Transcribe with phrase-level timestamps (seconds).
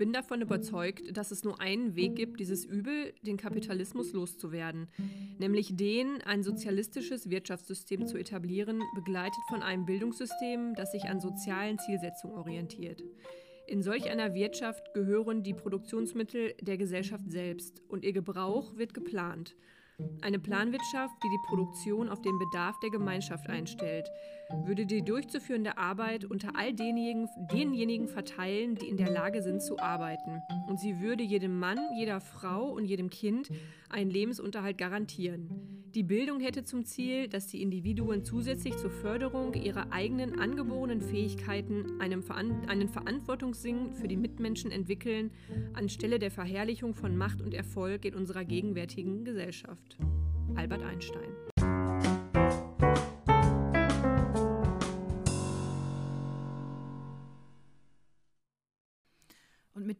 [0.00, 4.88] bin davon überzeugt, dass es nur einen Weg gibt, dieses Übel, den Kapitalismus, loszuwerden,
[5.38, 11.78] nämlich den, ein sozialistisches Wirtschaftssystem zu etablieren, begleitet von einem Bildungssystem, das sich an sozialen
[11.78, 13.04] Zielsetzungen orientiert.
[13.66, 19.54] In solch einer Wirtschaft gehören die Produktionsmittel der Gesellschaft selbst und ihr Gebrauch wird geplant.
[20.22, 24.08] Eine Planwirtschaft, die die Produktion auf den Bedarf der Gemeinschaft einstellt,
[24.64, 29.78] würde die durchzuführende Arbeit unter all denjenigen, denjenigen verteilen, die in der Lage sind zu
[29.78, 30.42] arbeiten.
[30.68, 33.50] Und sie würde jedem Mann, jeder Frau und jedem Kind
[33.88, 35.48] einen Lebensunterhalt garantieren.
[35.94, 42.00] Die Bildung hätte zum Ziel, dass die Individuen zusätzlich zur Förderung ihrer eigenen angeborenen Fähigkeiten
[42.00, 45.32] einen, Veran einen Verantwortungssinn für die Mitmenschen entwickeln,
[45.72, 49.98] anstelle der Verherrlichung von Macht und Erfolg in unserer gegenwärtigen Gesellschaft.
[50.54, 51.49] Albert Einstein.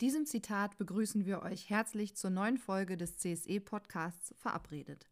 [0.00, 5.06] Mit diesem Zitat begrüßen wir euch herzlich zur neuen Folge des CSE-Podcasts Verabredet.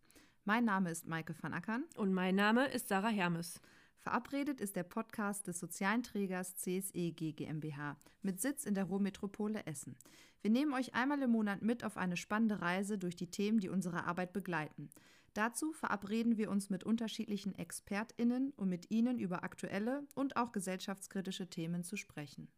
[0.46, 1.84] Mein Name ist Maike van Ackern.
[1.96, 3.60] Und mein Name ist Sarah Hermes.
[3.98, 9.94] Verabredet ist der Podcast des sozialen Trägers CSE GmbH mit Sitz in der Ruhrmetropole Essen.
[10.40, 13.68] Wir nehmen euch einmal im Monat mit auf eine spannende Reise durch die Themen, die
[13.68, 14.88] unsere Arbeit begleiten.
[15.34, 21.50] Dazu verabreden wir uns mit unterschiedlichen ExpertInnen, um mit ihnen über aktuelle und auch gesellschaftskritische
[21.50, 22.48] Themen zu sprechen.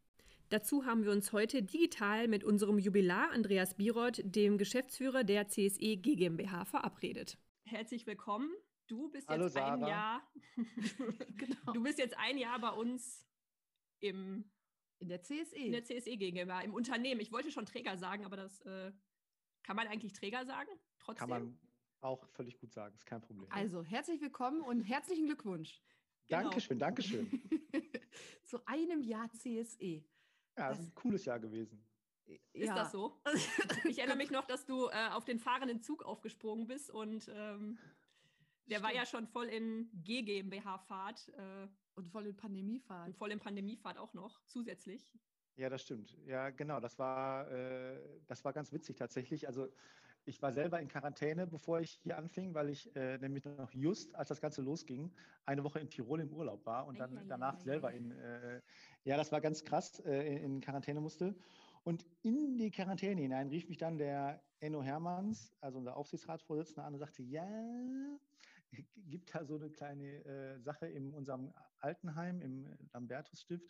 [0.50, 5.96] Dazu haben wir uns heute digital mit unserem Jubilar Andreas Biroth, dem Geschäftsführer der CSE
[5.96, 7.38] GmbH, verabredet.
[7.62, 8.50] Herzlich willkommen.
[8.88, 9.74] Du bist Hallo, jetzt Sarah.
[9.74, 10.32] ein Jahr.
[11.36, 11.72] genau.
[11.72, 13.24] Du bist jetzt ein Jahr bei uns
[14.00, 14.50] im,
[14.98, 15.54] In der CSE.
[15.54, 17.20] in der CSE GmbH, im Unternehmen.
[17.20, 18.90] Ich wollte schon Träger sagen, aber das äh,
[19.62, 20.70] kann man eigentlich Träger sagen?
[20.98, 21.28] Trotzdem.
[21.28, 21.58] Kann man
[22.00, 23.46] auch völlig gut sagen, ist kein Problem.
[23.52, 25.80] also, herzlich willkommen und herzlichen Glückwunsch
[26.26, 26.42] genau.
[26.42, 27.30] Dankeschön, Dankeschön.
[28.42, 30.02] zu einem Jahr CSE.
[30.56, 31.84] Ja, es ist ein cooles Jahr gewesen.
[32.52, 33.20] Ist das so?
[33.84, 37.78] Ich erinnere mich noch, dass du äh, auf den fahrenden Zug aufgesprungen bist und ähm,
[38.66, 39.04] der war Stimmt.
[39.04, 41.66] ja schon voll in G-GmbH-Fahrt äh,
[41.97, 43.08] Und voll in Pandemiefahrt.
[43.08, 45.12] und voll in Pandemiefahrt auch noch zusätzlich.
[45.56, 46.16] Ja, das stimmt.
[46.25, 46.78] Ja, genau.
[46.80, 49.46] Das war, äh, das war ganz witzig tatsächlich.
[49.48, 49.69] Also
[50.30, 54.14] ich war selber in Quarantäne, bevor ich hier anfing, weil ich äh, nämlich noch just,
[54.14, 55.12] als das Ganze losging,
[55.44, 57.26] eine Woche in Tirol im Urlaub war und dann Eieiei.
[57.28, 58.60] danach selber in, äh,
[59.02, 61.34] ja, das war ganz krass, äh, in, in Quarantäne musste.
[61.82, 66.94] Und in die Quarantäne hinein rief mich dann der Enno Hermanns, also unser Aufsichtsratsvorsitzender, an
[66.94, 67.48] und sagte, ja,
[69.08, 73.69] gibt da so eine kleine äh, Sache in unserem Altenheim, im Lambertus-Stift,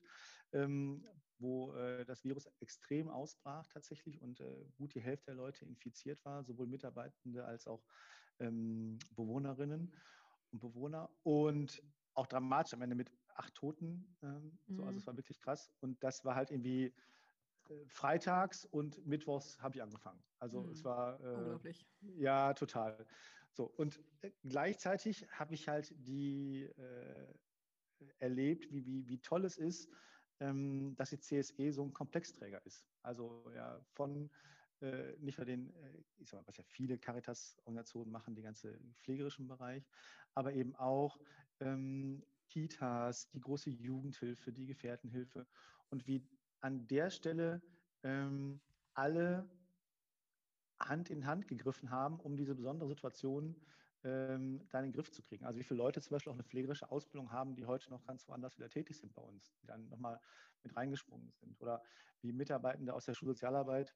[0.53, 1.07] ähm,
[1.41, 6.25] wo äh, das Virus extrem ausbrach tatsächlich und äh, gut die Hälfte der Leute infiziert
[6.25, 7.87] war, sowohl Mitarbeitende als auch
[8.39, 9.95] ähm, Bewohnerinnen
[10.53, 11.17] und Bewohner.
[11.23, 11.83] Und
[12.15, 14.17] auch dramatisch am Ende mit acht Toten.
[14.23, 14.99] Ähm, so, also Mhm.
[14.99, 15.73] es war wirklich krass.
[15.81, 16.95] Und das war halt irgendwie
[17.69, 20.25] äh, freitags und mittwochs habe ich angefangen.
[20.39, 20.85] Also es Mhm.
[20.85, 21.87] war äh, Unglaublich.
[22.01, 23.07] ja, total.
[23.53, 27.35] So, und äh, gleichzeitig habe ich halt die äh,
[28.19, 29.93] erlebt, wie, wie, wie toll es ist,
[30.41, 32.87] dass die CSE so ein Komplexträger ist.
[33.03, 34.31] Also ja, von
[34.81, 38.95] äh, nicht nur den, äh, ich sag mal, was ja viele Caritas-Organisationen machen, den ganzen
[39.03, 39.87] pflegerischen Bereich,
[40.35, 41.19] aber eben auch
[41.61, 45.47] ähm, Kitas, die große Jugendhilfe, die Gefährtenhilfe
[45.91, 46.27] und wie
[46.61, 47.63] an der Stelle
[48.03, 48.61] ähm,
[48.95, 49.49] alle
[50.81, 53.55] Hand in Hand gegriffen haben, um diese besondere Situation
[54.05, 55.45] ähm, da in den Griff zu kriegen.
[55.45, 58.27] Also wie viele Leute zum Beispiel auch eine pflegerische Ausbildung haben, die heute noch ganz
[58.29, 60.21] woanders wieder tätig sind bei uns, die dann nochmal
[60.63, 61.61] mit reingesprungen sind.
[61.61, 61.83] Oder
[62.23, 63.95] wie Mitarbeitende aus der Schulsozialarbeit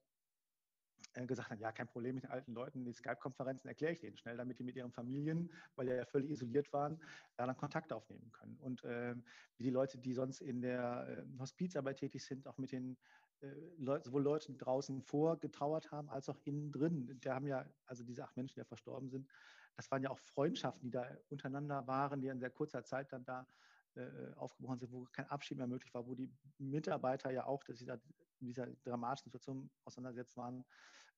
[1.13, 4.17] äh, gesagt haben, ja, kein Problem mit den alten Leuten, die Skype-Konferenzen erkläre ich denen
[4.17, 7.01] schnell, damit die mit ihren Familien, weil die ja völlig isoliert waren,
[7.35, 8.57] da dann Kontakt aufnehmen können.
[8.59, 9.23] Und ähm,
[9.57, 12.97] wie die Leute, die sonst in der äh, Hospizarbeit tätig sind, auch mit den
[13.41, 17.17] äh, Leuten, sowohl Leuten draußen vorgetrauert haben, als auch innen drin.
[17.21, 19.27] Da haben ja, also diese acht Menschen, die ja verstorben sind,
[19.75, 23.25] das waren ja auch Freundschaften, die da untereinander waren, die in sehr kurzer Zeit dann
[23.25, 23.47] da
[23.95, 27.79] äh, aufgebrochen sind, wo kein Abschied mehr möglich war, wo die Mitarbeiter ja auch dass
[27.79, 27.95] sie da
[28.39, 30.65] in dieser dramatischen Situation auseinandergesetzt waren.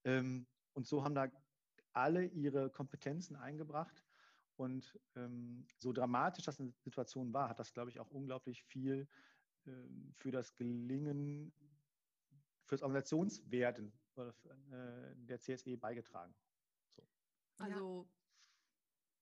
[0.04, 1.28] Ähm, und so haben da
[1.94, 4.06] alle ihre Kompetenzen eingebracht.
[4.56, 9.08] Und ähm, so dramatisch das eine Situation war, hat das, glaube ich, auch unglaublich viel
[9.66, 11.54] ähm, für das Gelingen,
[12.66, 16.34] für das Organisationswerden äh, der CSE beigetragen.
[17.60, 18.08] Also,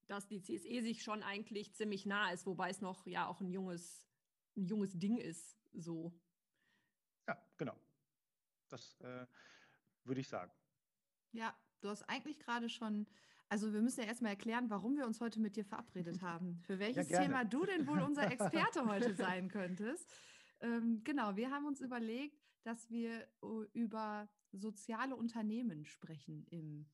[0.08, 3.50] dass die CSE sich schon eigentlich ziemlich nah ist, wobei es noch ja auch ein
[3.50, 4.06] junges,
[4.56, 5.58] ein junges Ding ist.
[5.74, 6.14] So.
[7.28, 7.78] Ja, genau.
[8.70, 9.26] Das äh,
[10.04, 10.52] würde ich sagen.
[11.32, 13.08] Ja, du hast eigentlich gerade schon,
[13.50, 16.62] also wir müssen ja erstmal erklären, warum wir uns heute mit dir verabredet haben.
[16.66, 17.26] Für welches gerne.
[17.26, 20.10] Thema du denn wohl unser Experte heute sein könntest.
[20.62, 26.90] ähm, genau, wir haben uns überlegt, dass wir uh, über soziale Unternehmen sprechen im,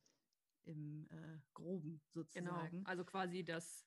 [0.65, 2.71] im äh, Groben sozusagen.
[2.71, 3.85] Genau, also quasi das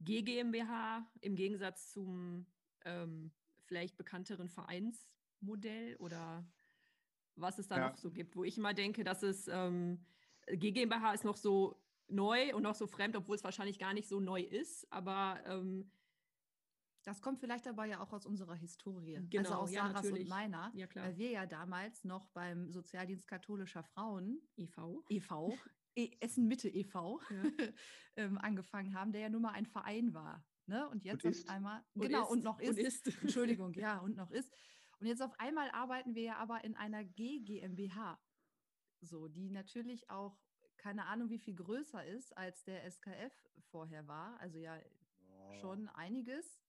[0.00, 2.46] GGMBH im Gegensatz zum
[2.84, 3.32] ähm,
[3.64, 6.46] vielleicht bekannteren Vereinsmodell oder
[7.36, 7.88] was es da ja.
[7.88, 10.04] noch so gibt, wo ich immer denke, dass es ähm,
[10.46, 14.20] GmbH ist noch so neu und noch so fremd, obwohl es wahrscheinlich gar nicht so
[14.20, 15.90] neu ist, aber ähm,
[17.04, 19.16] das kommt vielleicht aber ja auch aus unserer Historie.
[19.16, 20.24] Also genau, also aus ja, Sarahs natürlich.
[20.24, 21.06] und meiner, ja, klar.
[21.06, 25.02] weil wir ja damals noch beim Sozialdienst katholischer Frauen e.V.
[25.08, 25.54] e.V.
[25.96, 27.20] E Essen Mitte e.V.
[28.16, 30.44] Ähm, angefangen haben, der ja nun mal ein Verein war.
[30.66, 30.86] Ne?
[30.88, 32.30] Und jetzt und auf einmal, und genau, ist.
[32.30, 32.70] und noch ist.
[32.70, 33.06] Und ist.
[33.22, 34.52] Entschuldigung, ja, und noch ist.
[34.98, 38.20] Und jetzt auf einmal arbeiten wir ja aber in einer GGMBH.
[39.00, 40.36] So, die natürlich auch
[40.76, 43.32] keine Ahnung, wie viel größer ist, als der SKF
[43.70, 44.38] vorher war.
[44.40, 44.76] Also ja,
[45.28, 45.52] oh.
[45.60, 46.60] schon einiges.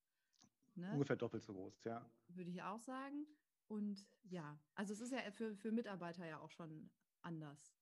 [0.74, 0.90] Ne?
[0.92, 2.08] Ungefähr doppelt so groß, ja.
[2.28, 3.26] Würde ich auch sagen.
[3.68, 6.90] Und ja, also es ist ja für, für Mitarbeiter ja auch schon
[7.22, 7.74] anders.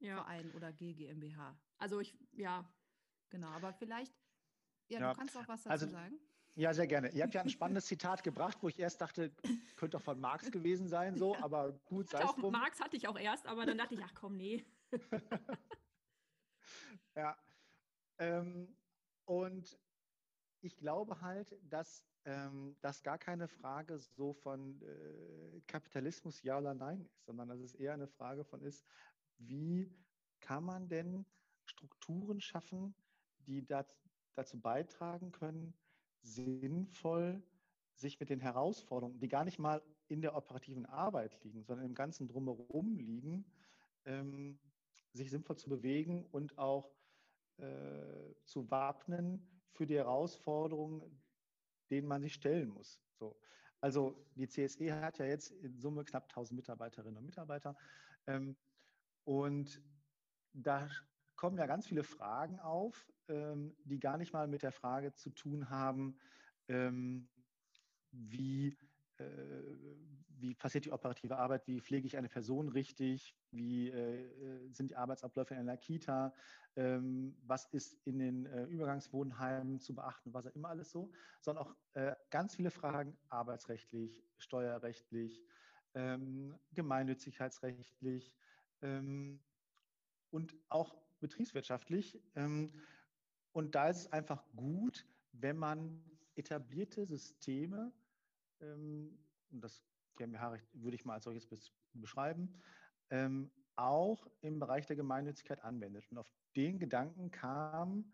[0.00, 0.16] Ja.
[0.16, 1.56] Verein oder GGMBH.
[1.78, 2.64] Also ich, ja.
[3.30, 4.12] Genau, aber vielleicht,
[4.88, 5.12] ja, ja.
[5.12, 6.18] du kannst auch was dazu also, sagen.
[6.56, 7.10] Ja, sehr gerne.
[7.12, 9.30] Ihr habt ja ein spannendes Zitat gebracht, wo ich erst dachte,
[9.76, 11.44] könnte doch von Marx gewesen sein, so, ja.
[11.44, 12.52] aber gut, sei es drum.
[12.52, 14.64] Marx hatte ich auch erst, aber dann dachte ich, ach komm, nee.
[17.14, 17.36] ja.
[18.18, 18.76] Ähm,
[19.26, 19.78] und
[20.60, 26.74] ich glaube halt, dass ähm, das gar keine Frage so von äh, Kapitalismus ja oder
[26.74, 28.84] nein ist, sondern dass es eher eine Frage von ist,
[29.40, 29.92] wie
[30.40, 31.26] kann man denn
[31.64, 32.94] Strukturen schaffen,
[33.46, 35.74] die dazu beitragen können,
[36.22, 37.42] sinnvoll
[37.94, 41.94] sich mit den Herausforderungen, die gar nicht mal in der operativen Arbeit liegen, sondern im
[41.94, 43.44] ganzen Drumherum liegen,
[44.04, 44.58] ähm,
[45.12, 46.90] sich sinnvoll zu bewegen und auch
[47.58, 51.22] äh, zu wappnen für die Herausforderungen,
[51.90, 53.00] denen man sich stellen muss.
[53.18, 53.38] So.
[53.80, 57.76] Also die CSE hat ja jetzt in Summe knapp 1000 Mitarbeiterinnen und Mitarbeiter.
[58.26, 58.56] Ähm,
[59.24, 59.82] und
[60.52, 60.88] da
[61.36, 65.30] kommen ja ganz viele Fragen auf, ähm, die gar nicht mal mit der Frage zu
[65.30, 66.18] tun haben,
[66.68, 67.28] ähm,
[68.10, 68.76] wie
[69.18, 69.26] äh,
[70.42, 74.90] wie passiert die operative Arbeit, wie pflege ich eine Person richtig, wie äh, äh, sind
[74.90, 76.32] die Arbeitsabläufe in einer Kita,
[76.76, 81.12] ähm, was ist in den Übergangswohnheimen zu beachten, was auch immer alles so,
[81.42, 81.76] sondern auch
[82.30, 85.44] ganz viele Fragen arbeitsrechtlich, steuerrechtlich,
[86.72, 88.36] gemeinnützigkeitsrechtlich
[88.82, 89.40] ähm,
[90.30, 92.18] und auch betriebswirtschaftlich.
[93.52, 96.02] und da ist es einfach gut, wenn man
[96.36, 97.92] etablierte Systeme
[98.60, 99.18] ähm,
[99.50, 99.82] und das
[100.16, 101.46] GmbH-Recht würde ich mal als solches
[101.94, 102.54] beschreiben,
[103.10, 106.06] ähm, auch im Bereich der Gemeinnützigkeit anwendet.
[106.10, 108.12] Und auf den Gedanken kam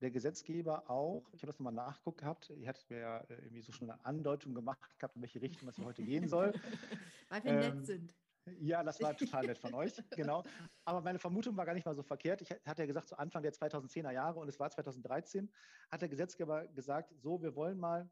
[0.00, 3.62] der Gesetzgeber auch, ich habe das nochmal nachgeguckt gehabt, ihr hattet mir ja äh, irgendwie
[3.62, 6.52] so schon eine Andeutung gemacht gehabt, in welche Richtung das heute gehen soll.
[7.28, 8.14] Weil wir ähm, nett sind.
[8.58, 10.42] Ja, das war total nett von euch, genau.
[10.84, 12.42] Aber meine Vermutung war gar nicht mal so verkehrt.
[12.42, 15.52] Ich hatte ja gesagt, zu Anfang der 2010er Jahre und es war 2013,
[15.90, 18.10] hat der Gesetzgeber gesagt, so, wir wollen mal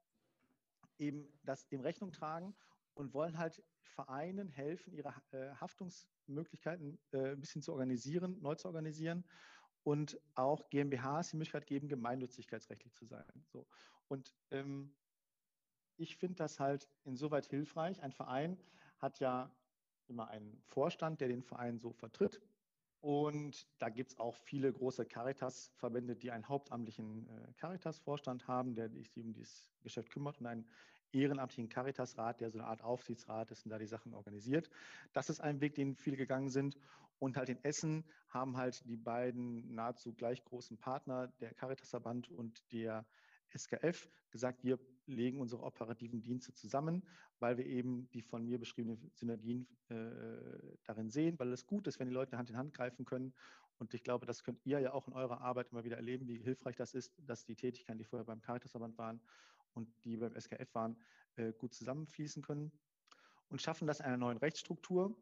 [0.99, 2.55] eben das dem Rechnung tragen
[2.95, 8.69] und wollen halt Vereinen helfen, ihre äh, Haftungsmöglichkeiten äh, ein bisschen zu organisieren, neu zu
[8.69, 9.25] organisieren
[9.83, 13.45] und auch GmbHs die Möglichkeit geben, gemeinnützigkeitsrechtlich zu sein.
[13.47, 13.67] So.
[14.09, 14.95] Und ähm,
[15.97, 18.03] ich finde das halt insoweit hilfreich.
[18.03, 18.63] Ein Verein
[18.99, 19.55] hat ja
[20.11, 22.41] immer einen Vorstand, der den Verein so vertritt.
[23.01, 28.91] Und da gibt es auch viele große Caritas-Verbände, die einen hauptamtlichen äh, Caritas-Vorstand haben, der
[28.91, 30.67] sich um dieses Geschäft kümmert und einen
[31.13, 34.69] ehrenamtlichen Caritas-Rat, der so eine Art Aufsichtsrat ist und da die Sachen organisiert.
[35.15, 36.77] Das ist ein Weg, den viele gegangen sind.
[37.19, 42.63] Und halt in Essen haben halt die beiden nahezu gleich großen Partner, der Caritas-Verband und
[42.73, 43.05] der
[43.57, 47.03] SKF gesagt, wir legen unsere operativen Dienste zusammen,
[47.39, 49.97] weil wir eben die von mir beschriebenen Synergien äh,
[50.85, 53.35] darin sehen, weil es gut ist, wenn die Leute Hand in Hand greifen können.
[53.79, 56.39] Und ich glaube, das könnt ihr ja auch in eurer Arbeit immer wieder erleben, wie
[56.39, 59.21] hilfreich das ist, dass die Tätigkeiten, die vorher beim Caritasverband waren
[59.73, 60.97] und die beim SKF waren,
[61.37, 62.73] äh, gut zusammenfließen können.
[63.49, 65.17] Und schaffen das in einer neuen Rechtsstruktur,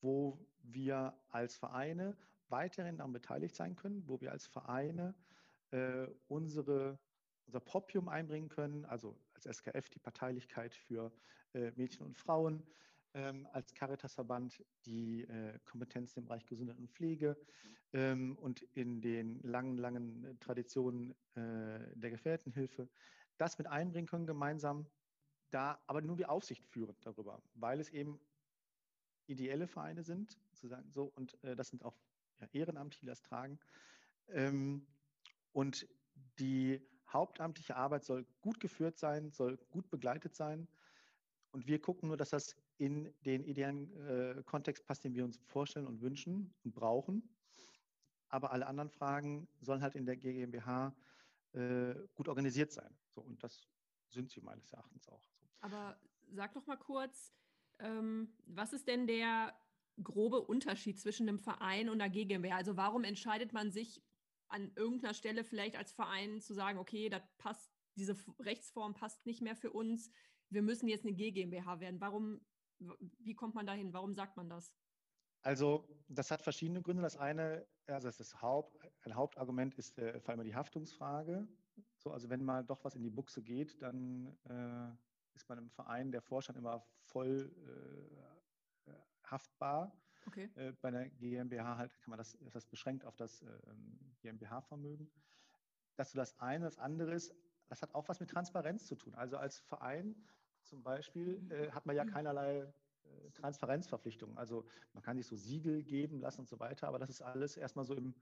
[0.00, 2.16] wo wir als Vereine
[2.48, 5.14] weiterhin daran beteiligt sein können, wo wir als Vereine
[5.70, 6.98] äh, unsere
[7.50, 11.12] unser Propium einbringen können, also als SKF die Parteilichkeit für
[11.52, 12.62] äh, Mädchen und Frauen,
[13.12, 17.36] ähm, als Caritasverband die äh, Kompetenzen im Bereich Gesundheit und Pflege
[17.92, 22.88] ähm, und in den langen, langen Traditionen äh, der Gefährtenhilfe,
[23.36, 24.86] das mit einbringen können gemeinsam,
[25.50, 28.20] da aber nur die Aufsicht führen darüber, weil es eben
[29.26, 31.98] ideelle Vereine sind, sozusagen so, und äh, das sind auch
[32.38, 33.58] ja, Ehrenamtliche, die das tragen.
[34.28, 34.86] Ähm,
[35.52, 35.88] und
[36.38, 36.80] die
[37.12, 40.68] hauptamtliche Arbeit soll gut geführt sein, soll gut begleitet sein.
[41.52, 45.38] Und wir gucken nur, dass das in den idealen äh, Kontext passt, den wir uns
[45.46, 47.28] vorstellen und wünschen und brauchen.
[48.28, 50.94] Aber alle anderen Fragen sollen halt in der GmbH
[51.52, 52.96] äh, gut organisiert sein.
[53.08, 53.66] So, und das
[54.08, 55.22] sind sie meines Erachtens auch.
[55.22, 55.46] So.
[55.60, 55.98] Aber
[56.30, 57.32] sag doch mal kurz,
[57.80, 59.54] ähm, was ist denn der
[60.02, 62.56] grobe Unterschied zwischen einem Verein und einer GmbH?
[62.56, 64.00] Also warum entscheidet man sich
[64.50, 69.40] an irgendeiner Stelle vielleicht als Verein zu sagen, okay, das passt, diese Rechtsform passt nicht
[69.40, 70.10] mehr für uns,
[70.50, 72.00] wir müssen jetzt eine GmbH werden.
[72.00, 72.40] Warum,
[72.78, 73.92] wie kommt man dahin?
[73.92, 74.74] Warum sagt man das?
[75.42, 77.02] Also das hat verschiedene Gründe.
[77.02, 81.48] Das eine, also das, das Haupt, ein Hauptargument ist äh, vor allem die Haftungsfrage.
[81.96, 85.70] So, also wenn mal doch was in die Buchse geht, dann äh, ist man im
[85.70, 88.92] Verein der Vorstand immer voll äh,
[89.24, 89.96] haftbar.
[90.26, 90.50] Okay.
[90.56, 95.10] Äh, bei einer GmbH halt kann man das, ist das beschränkt auf das ähm, GmbH-Vermögen.
[95.96, 96.64] Das ist das eine.
[96.64, 97.34] Das andere ist,
[97.68, 99.14] das hat auch was mit Transparenz zu tun.
[99.14, 100.14] Also als Verein
[100.64, 102.72] zum Beispiel äh, hat man ja keinerlei
[103.04, 104.36] äh, Transparenzverpflichtungen.
[104.38, 107.56] Also man kann sich so Siegel geben lassen und so weiter, aber das ist alles
[107.56, 108.14] erstmal so im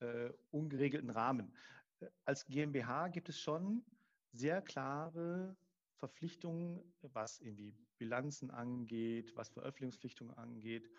[0.00, 1.52] äh, ungeregelten Rahmen.
[2.00, 3.84] Äh, als GmbH gibt es schon
[4.32, 5.56] sehr klare
[5.96, 10.90] Verpflichtungen, was irgendwie Bilanzen angeht, was Veröffentlichungspflichtungen angeht.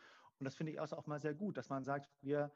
[0.42, 2.52] Und das finde ich auch mal sehr gut, dass man sagt, wir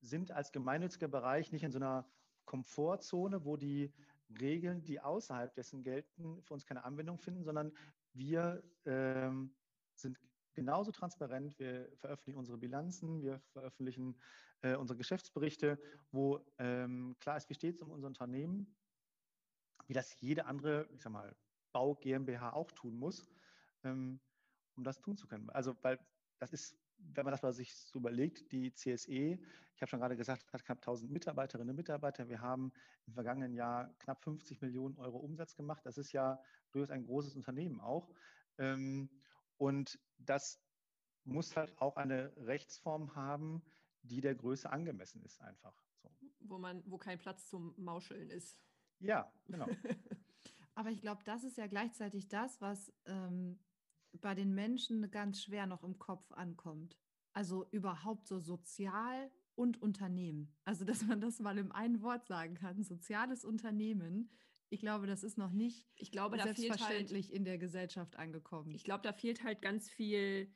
[0.00, 2.10] sind als gemeinnütziger Bereich nicht in so einer
[2.44, 3.94] Komfortzone, wo die
[4.40, 7.70] Regeln, die außerhalb dessen gelten, für uns keine Anwendung finden, sondern
[8.14, 9.54] wir ähm,
[9.94, 10.18] sind
[10.54, 11.56] genauso transparent.
[11.60, 14.18] Wir veröffentlichen unsere Bilanzen, wir veröffentlichen
[14.62, 15.78] äh, unsere Geschäftsberichte,
[16.10, 18.74] wo ähm, klar ist, wie steht es um unser Unternehmen,
[19.86, 21.36] wie das jede andere, ich sag mal,
[21.70, 23.30] Bau GmbH auch tun muss,
[23.84, 24.18] ähm,
[24.74, 25.48] um das tun zu können.
[25.50, 26.00] Also, weil
[26.40, 26.76] das ist,
[27.12, 29.38] wenn man das mal sich so überlegt, die CSE,
[29.76, 32.28] ich habe schon gerade gesagt, hat knapp 1000 Mitarbeiterinnen und Mitarbeiter.
[32.28, 32.72] Wir haben
[33.06, 35.84] im vergangenen Jahr knapp 50 Millionen Euro Umsatz gemacht.
[35.84, 38.10] Das ist ja durchaus ein großes Unternehmen auch.
[38.58, 39.10] Ähm,
[39.56, 40.60] und das
[41.24, 43.62] muss halt auch eine Rechtsform haben,
[44.02, 45.74] die der Größe angemessen ist, einfach.
[46.02, 46.10] So.
[46.40, 48.60] Wo man, wo kein Platz zum Mauscheln ist.
[49.00, 49.66] Ja, genau.
[50.74, 53.58] Aber ich glaube, das ist ja gleichzeitig das, was ähm,
[54.20, 56.96] bei den Menschen ganz schwer noch im Kopf ankommt.
[57.32, 60.54] Also überhaupt so sozial und Unternehmen.
[60.64, 64.30] Also, dass man das mal im einen Wort sagen kann, soziales Unternehmen.
[64.70, 68.74] Ich glaube, das ist noch nicht ich glaube, selbstverständlich halt, in der Gesellschaft angekommen.
[68.74, 70.52] Ich glaube, da fehlt halt ganz viel,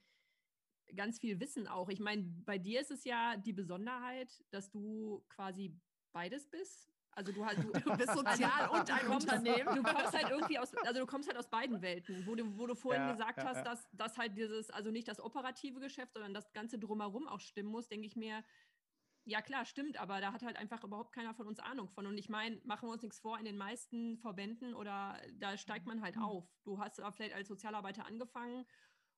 [0.94, 1.88] ganz viel Wissen auch.
[1.88, 5.78] Ich meine, bei dir ist es ja die Besonderheit, dass du quasi
[6.12, 6.92] beides bist.
[7.18, 9.74] Also du, halt, du, bist sozial und ein Unternehmen.
[9.74, 12.68] Du kommst halt irgendwie aus, also du kommst halt aus beiden Welten, wo du, wo
[12.68, 13.64] du vorhin ja, gesagt ja, hast, ja.
[13.64, 17.70] dass, dass halt dieses, also nicht das operative Geschäft, sondern das Ganze drumherum auch stimmen
[17.70, 18.44] muss, denke ich mir,
[19.24, 22.06] ja klar, stimmt, aber da hat halt einfach überhaupt keiner von uns Ahnung von.
[22.06, 25.86] Und ich meine, machen wir uns nichts vor, in den meisten Verbänden oder da steigt
[25.86, 26.22] man halt mhm.
[26.22, 26.48] auf.
[26.62, 28.64] Du hast vielleicht als Sozialarbeiter angefangen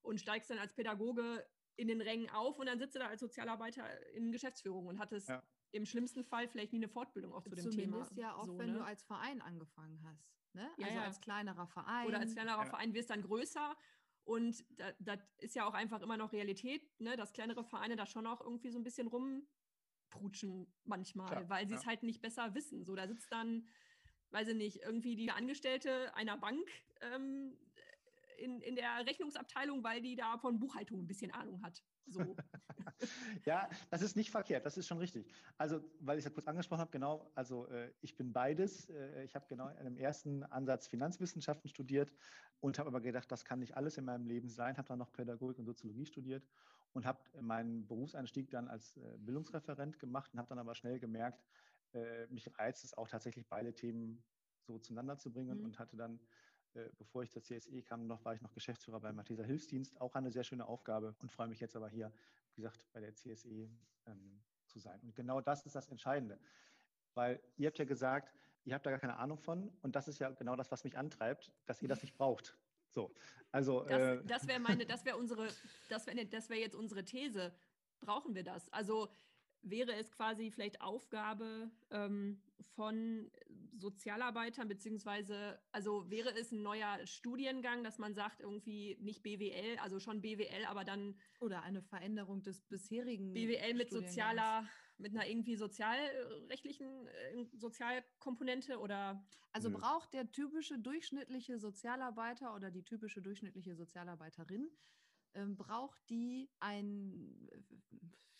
[0.00, 3.20] und steigst dann als Pädagoge in den Rängen auf und dann sitzt du da als
[3.20, 5.42] Sozialarbeiter in Geschäftsführung und hattest ja
[5.72, 7.92] im schlimmsten Fall vielleicht nie eine Fortbildung auch zu dem Zumindest Thema.
[8.04, 8.78] Zumindest ja auch, so, wenn ne?
[8.78, 10.30] du als Verein angefangen hast.
[10.52, 10.68] Ne?
[10.78, 11.04] Ja, also ja.
[11.04, 12.06] als kleinerer Verein.
[12.06, 12.66] Oder als kleinerer ja.
[12.66, 13.76] Verein wirst dann größer.
[14.24, 17.16] Und das da ist ja auch einfach immer noch Realität, ne?
[17.16, 21.74] dass kleinere Vereine da schon auch irgendwie so ein bisschen rumprutschen manchmal, Klar, weil sie
[21.74, 22.84] es halt nicht besser wissen.
[22.84, 23.66] So, da sitzt dann,
[24.30, 26.68] weiß ich nicht, irgendwie die Angestellte einer Bank
[27.00, 27.56] ähm,
[28.40, 31.82] in, in der Rechnungsabteilung, weil die da von Buchhaltung ein bisschen Ahnung hat.
[32.06, 32.20] So.
[33.44, 35.30] ja, das ist nicht verkehrt, das ist schon richtig.
[35.58, 38.88] Also, weil ich es ja kurz angesprochen habe, genau, also äh, ich bin beides.
[38.88, 42.12] Äh, ich habe genau in einem ersten Ansatz Finanzwissenschaften studiert
[42.60, 45.12] und habe aber gedacht, das kann nicht alles in meinem Leben sein, habe dann noch
[45.12, 46.46] Pädagogik und Soziologie studiert
[46.92, 51.44] und habe meinen Berufseinstieg dann als äh, Bildungsreferent gemacht und habe dann aber schnell gemerkt,
[51.92, 54.22] äh, mich reizt es auch tatsächlich beide Themen
[54.62, 55.64] so zueinander zu bringen mhm.
[55.64, 56.20] und hatte dann
[56.98, 60.00] bevor ich zur CSE kam, noch war ich noch Geschäftsführer beim Malteser Hilfsdienst.
[60.00, 62.12] Auch eine sehr schöne Aufgabe und freue mich jetzt aber hier,
[62.54, 63.68] wie gesagt, bei der CSE
[64.06, 65.00] ähm, zu sein.
[65.02, 66.38] Und genau das ist das Entscheidende.
[67.14, 68.32] Weil ihr habt ja gesagt,
[68.64, 70.96] ihr habt da gar keine Ahnung von und das ist ja genau das, was mich
[70.96, 72.56] antreibt, dass ihr das nicht braucht.
[72.88, 73.14] So,
[73.52, 75.48] also das, äh, das wäre meine, das wäre unsere,
[75.88, 77.52] das wäre das wäre jetzt unsere These.
[78.00, 78.68] Brauchen wir das?
[78.72, 79.10] Also
[79.62, 82.40] wäre es quasi vielleicht Aufgabe ähm,
[82.74, 83.30] von
[83.76, 90.00] Sozialarbeitern, beziehungsweise, also wäre es ein neuer Studiengang, dass man sagt, irgendwie nicht BWL, also
[90.00, 91.16] schon BWL, aber dann.
[91.40, 93.32] Oder eine Veränderung des bisherigen.
[93.32, 94.66] BWL mit sozialer,
[94.98, 99.24] mit einer irgendwie sozialrechtlichen äh, Sozialkomponente oder.
[99.52, 99.78] Also Nö.
[99.78, 104.70] braucht der typische durchschnittliche Sozialarbeiter oder die typische durchschnittliche Sozialarbeiterin
[105.34, 107.48] ähm, braucht die ein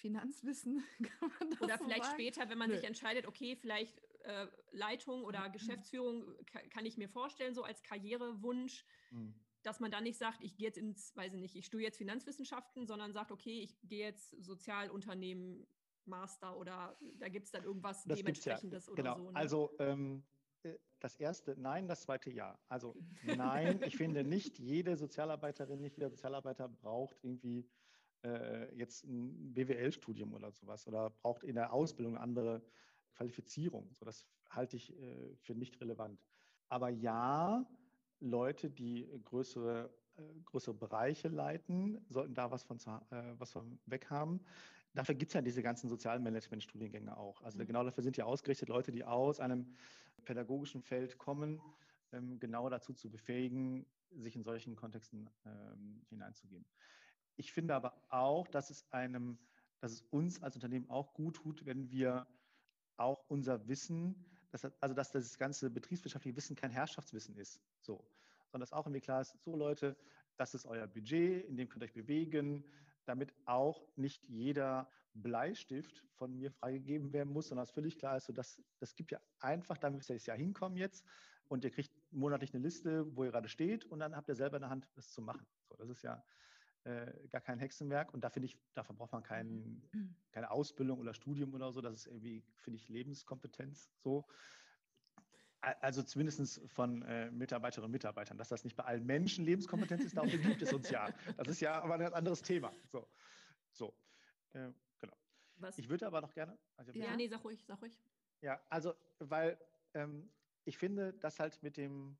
[0.00, 0.82] Finanzwissen.
[1.60, 2.14] oder vielleicht sagen?
[2.14, 2.76] später, wenn man Nö.
[2.76, 6.24] sich entscheidet, okay, vielleicht äh, Leitung oder Geschäftsführung
[6.70, 8.84] kann ich mir vorstellen, so als Karrierewunsch.
[9.10, 9.34] Mhm.
[9.62, 11.98] dass man dann nicht sagt, ich gehe jetzt ins, weiß ich nicht, ich studiere jetzt
[11.98, 15.66] Finanzwissenschaften, sondern sagt, okay, ich gehe jetzt Sozialunternehmen
[16.06, 19.16] Master oder da gibt es dann irgendwas das dementsprechendes ja, oder genau.
[19.16, 19.30] so.
[19.30, 19.36] Ne?
[19.36, 20.24] Also ähm,
[20.62, 22.58] äh, das erste Nein, das zweite Ja.
[22.68, 27.68] Also nein, ich finde nicht jede Sozialarbeiterin, nicht jeder Sozialarbeiter braucht irgendwie
[28.22, 32.62] äh, jetzt ein BWL-Studium oder sowas oder braucht in der Ausbildung eine andere
[33.14, 33.88] Qualifizierung.
[33.94, 36.20] So, das halte ich äh, für nicht relevant.
[36.68, 37.66] Aber ja,
[38.20, 44.10] Leute, die größere, äh, größere Bereiche leiten, sollten da was von, äh, was von weg
[44.10, 44.40] haben.
[44.94, 47.42] Dafür gibt es ja diese ganzen Sozialmanagement-Studiengänge auch.
[47.42, 47.66] Also mhm.
[47.66, 49.74] genau dafür sind ja ausgerichtet Leute, die aus einem
[50.24, 51.60] pädagogischen Feld kommen,
[52.12, 56.66] ähm, genau dazu zu befähigen, sich in solchen Kontexten ähm, hineinzugeben.
[57.40, 59.38] Ich finde aber auch, dass es einem,
[59.80, 62.26] dass es uns als Unternehmen auch gut tut, wenn wir
[62.98, 68.04] auch unser Wissen, dass, also dass das ganze betriebswirtschaftliche Wissen kein Herrschaftswissen ist, so,
[68.50, 69.96] sondern dass auch irgendwie klar ist, so Leute,
[70.36, 72.62] das ist euer Budget, in dem könnt ihr euch bewegen,
[73.06, 78.26] damit auch nicht jeder Bleistift von mir freigegeben werden muss, sondern es völlig klar ist,
[78.26, 81.06] so dass das gibt ja einfach, damit wir das Jahr hinkommen jetzt
[81.48, 84.58] und ihr kriegt monatlich eine Liste, wo ihr gerade steht und dann habt ihr selber
[84.58, 85.46] in der Hand, das zu machen.
[85.70, 86.22] So, das ist ja
[86.84, 90.14] äh, gar kein Hexenwerk und da finde ich, dafür braucht man kein, mhm.
[90.32, 91.80] keine Ausbildung oder Studium oder so.
[91.80, 94.26] Das ist irgendwie, finde ich, Lebenskompetenz so.
[95.60, 100.16] Also zumindest von äh, Mitarbeiterinnen und Mitarbeitern, dass das nicht bei allen Menschen Lebenskompetenz ist,
[100.16, 101.10] dafür gibt es uns ja.
[101.36, 102.72] Das ist ja aber ein anderes Thema.
[102.86, 103.06] So,
[103.72, 103.94] so
[104.52, 105.16] äh, genau.
[105.56, 105.76] Was?
[105.76, 106.58] Ich würde aber noch gerne.
[106.76, 108.00] Also, ja, nee, sag ruhig, sag ruhig.
[108.40, 109.58] Ja, also, weil
[109.92, 110.30] ähm,
[110.64, 112.16] ich finde, dass halt mit dem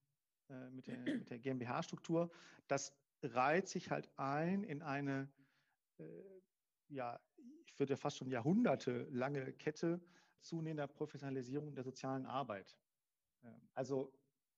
[0.51, 2.31] äh, mit der, mit der GmbH-Struktur,
[2.67, 5.31] das reiht sich halt ein in eine,
[5.99, 6.05] äh,
[6.89, 7.21] ja,
[7.65, 10.01] ich würde fast schon jahrhundertelange Kette
[10.41, 12.77] zunehmender Professionalisierung der sozialen Arbeit.
[13.75, 14.13] Also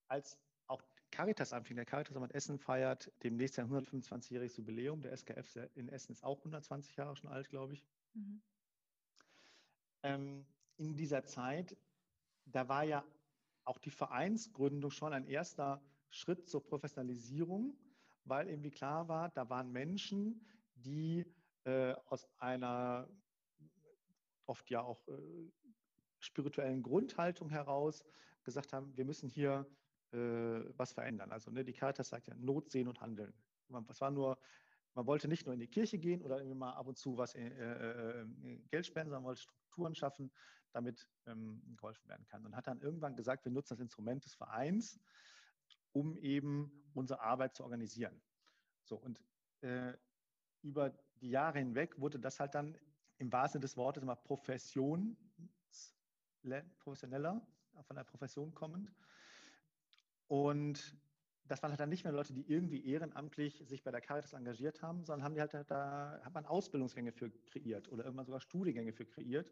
[0.07, 5.01] als auch Caritas anfing, der Caritas Amt Essen feiert demnächst ein 125-jähriges Jubiläum.
[5.01, 7.85] Der SKF in Essen ist auch 120 Jahre schon alt, glaube ich.
[8.13, 8.41] Mhm.
[10.03, 10.45] Ähm,
[10.77, 11.77] in dieser Zeit,
[12.45, 13.05] da war ja
[13.63, 17.77] auch die Vereinsgründung schon ein erster Schritt zur Professionalisierung
[18.25, 21.25] weil irgendwie klar war, da waren Menschen, die
[21.65, 23.09] äh, aus einer
[24.45, 25.51] oft ja auch äh,
[26.19, 28.03] spirituellen Grundhaltung heraus
[28.43, 29.65] gesagt haben, wir müssen hier
[30.11, 30.17] äh,
[30.77, 31.31] was verändern.
[31.31, 33.33] Also ne, die Caritas sagt ja Not sehen und handeln.
[33.67, 34.37] Man, war nur,
[34.93, 37.35] man wollte nicht nur in die Kirche gehen oder irgendwie mal ab und zu was
[37.35, 38.25] äh, äh,
[38.69, 40.31] Geld spenden, sondern wollte Strukturen schaffen,
[40.71, 42.45] damit ähm, geholfen werden kann.
[42.45, 44.99] Und hat dann irgendwann gesagt, wir nutzen das Instrument des Vereins,
[45.93, 48.21] um eben unsere Arbeit zu organisieren.
[48.83, 49.23] So, und
[49.61, 49.93] äh,
[50.61, 52.77] über die Jahre hinweg wurde das halt dann
[53.17, 55.15] im wahrsten Sinne des Wortes immer Profession,
[56.79, 57.41] professioneller,
[57.81, 58.91] von der Profession kommend.
[60.27, 60.97] Und
[61.45, 64.81] das waren halt dann nicht mehr Leute, die irgendwie ehrenamtlich sich bei der Caritas engagiert
[64.81, 68.93] haben, sondern haben die halt da, hat man Ausbildungsgänge für kreiert oder irgendwann sogar Studiengänge
[68.93, 69.51] für kreiert,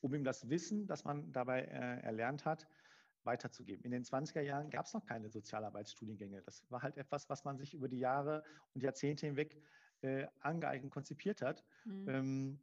[0.00, 2.68] um ihm das Wissen, das man dabei äh, erlernt hat,
[3.24, 3.84] weiterzugeben.
[3.84, 6.42] In den 20er Jahren gab es noch keine Sozialarbeitsstudiengänge.
[6.42, 8.42] Das war halt etwas, was man sich über die Jahre
[8.74, 9.60] und Jahrzehnte hinweg
[10.02, 12.08] äh, angeeignet konzipiert hat mhm.
[12.08, 12.60] ähm,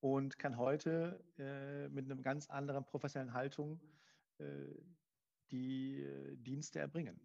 [0.00, 3.80] und kann heute äh, mit einer ganz anderen professionellen Haltung
[4.38, 4.44] äh,
[5.50, 7.20] die äh, Dienste erbringen.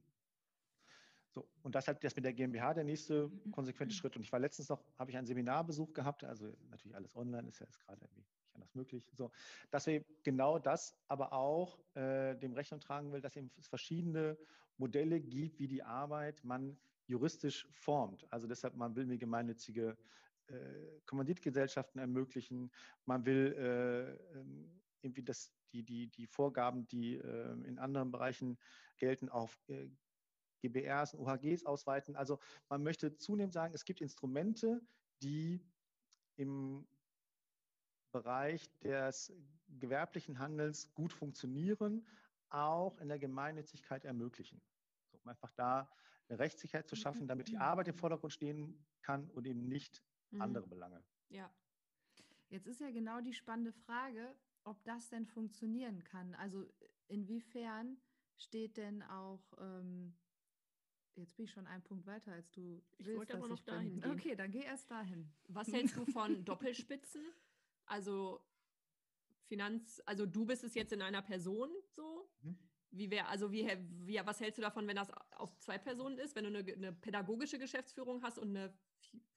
[1.29, 3.97] So, und das hat das mit der GmbH der nächste konsequente mhm.
[3.97, 4.15] Schritt.
[4.15, 7.59] Und ich war letztens noch, habe ich einen Seminarbesuch gehabt, also natürlich alles online, ist
[7.59, 8.25] ja jetzt gerade irgendwie
[8.55, 9.09] anders möglich.
[9.13, 9.31] So,
[9.69, 14.37] dass wir genau das aber auch äh, dem Rechnung tragen will, dass es verschiedene
[14.77, 18.25] Modelle gibt, wie die Arbeit man juristisch formt.
[18.31, 19.97] Also deshalb, man will mir gemeinnützige
[20.47, 20.55] äh,
[21.05, 22.71] Kommanditgesellschaften ermöglichen,
[23.05, 28.57] man will äh, ähm, irgendwie das, die, die, die Vorgaben, die äh, in anderen Bereichen
[28.97, 29.87] gelten, auf äh,
[30.61, 32.15] GBRs und OHGs ausweiten.
[32.15, 32.39] Also
[32.69, 34.81] man möchte zunehmend sagen, es gibt Instrumente,
[35.21, 35.63] die
[36.37, 36.87] im
[38.15, 39.33] Bereich des
[39.67, 42.07] gewerblichen Handelns gut funktionieren,
[42.49, 44.61] auch in der Gemeinnützigkeit ermöglichen.
[45.11, 45.89] So, um einfach da
[46.29, 50.01] eine Rechtssicherheit zu schaffen, damit die Arbeit im Vordergrund stehen kann und eben nicht
[50.31, 50.41] mhm.
[50.41, 51.03] andere Belange.
[51.27, 51.51] Ja.
[52.47, 56.35] Jetzt ist ja genau die spannende Frage, ob das denn funktionieren kann.
[56.35, 56.65] Also
[57.09, 57.97] inwiefern
[58.37, 60.15] steht denn auch, ähm,
[61.15, 63.99] jetzt bin ich schon einen Punkt weiter, als du ich willst, wollte aber noch dahin
[63.99, 64.11] gehen.
[64.11, 65.29] Okay, dann geh erst dahin.
[65.49, 67.21] Was hältst du von Doppelspitzen?
[67.85, 68.43] Also
[69.47, 72.29] Finanz, also du bist es jetzt in einer Person so.
[72.41, 72.57] Mhm.
[72.91, 73.67] Wie wäre, also wie,
[74.05, 76.93] wie, was hältst du davon, wenn das auf zwei Personen ist, wenn du eine, eine
[76.93, 78.73] pädagogische Geschäftsführung hast und eine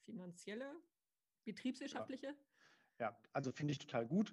[0.04, 0.76] finanzielle,
[1.44, 2.28] betriebswirtschaftliche?
[2.98, 4.32] Ja, ja also finde ich total gut.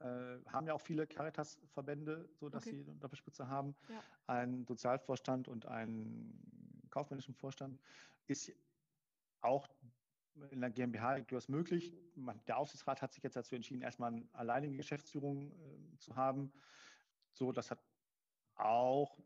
[0.00, 2.76] Äh, haben ja auch viele Caritas-Verbände, so dass okay.
[2.76, 3.74] sie eine Doppelspitze haben.
[3.88, 4.02] Ja.
[4.26, 7.78] Einen Sozialvorstand und einen kaufmännischen Vorstand,
[8.28, 8.52] ist
[9.40, 9.68] auch
[10.50, 11.92] in der GmbH durchaus möglich.
[12.46, 16.52] Der Aufsichtsrat hat sich jetzt dazu entschieden, erstmal eine alleinige Geschäftsführung äh, zu haben.
[17.32, 17.82] So, das hat
[18.56, 19.18] auch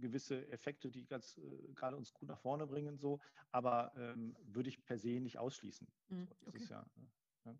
[0.00, 4.68] gewisse Effekte, die ganz äh, gerade uns gut nach vorne bringen, so, aber ähm, würde
[4.68, 5.86] ich per se nicht ausschließen.
[6.08, 6.62] Mhm, so, das okay.
[6.62, 6.86] ist ja,
[7.44, 7.54] ja,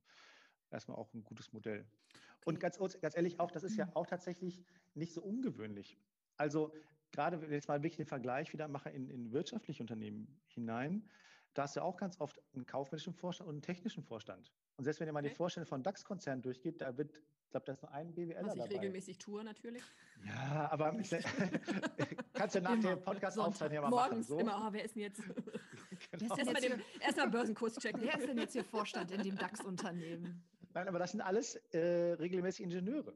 [0.70, 1.80] erstmal auch ein gutes Modell.
[1.80, 2.20] Okay.
[2.44, 3.92] Und ganz, ganz ehrlich, auch das ist ja mhm.
[3.94, 4.62] auch tatsächlich
[4.94, 5.98] nicht so ungewöhnlich.
[6.36, 6.72] Also
[7.10, 11.08] gerade wenn ich jetzt mal wirklich den Vergleich wieder mache in, in wirtschaftliche Unternehmen hinein,
[11.54, 14.52] da hast du auch ganz oft einen kaufmännischen Vorstand und einen technischen Vorstand.
[14.76, 15.30] Und selbst wenn ihr mal okay.
[15.30, 18.54] die Vorstände von DAX-Konzernen durchgeht, da wird, ich glaube, da ist nur ein BWL Was
[18.54, 18.74] ich dabei.
[18.74, 19.82] regelmäßig tue, natürlich.
[20.24, 20.92] Ja, aber
[22.34, 22.94] kannst du nach immer.
[22.94, 24.38] dem Podcast aufzeigen ja mal Morgens machen.
[24.38, 24.38] So.
[24.38, 25.22] immer, oh, wer ist denn jetzt?
[26.12, 26.36] genau.
[26.36, 28.02] Erstmal erst Börsenkurs checken.
[28.02, 30.44] Wer ist denn jetzt hier Vorstand in dem DAX-Unternehmen?
[30.74, 33.14] Nein, aber das sind alles äh, regelmäßig Ingenieure.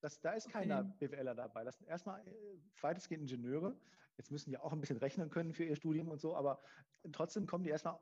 [0.00, 1.08] Das, da ist keiner okay.
[1.08, 1.64] BWLer dabei.
[1.64, 2.32] Das sind erstmal äh,
[2.80, 3.76] weitestgehend Ingenieure.
[4.16, 6.60] Jetzt müssen die auch ein bisschen rechnen können für ihr Studium und so, aber
[7.12, 7.98] trotzdem kommen die erstmal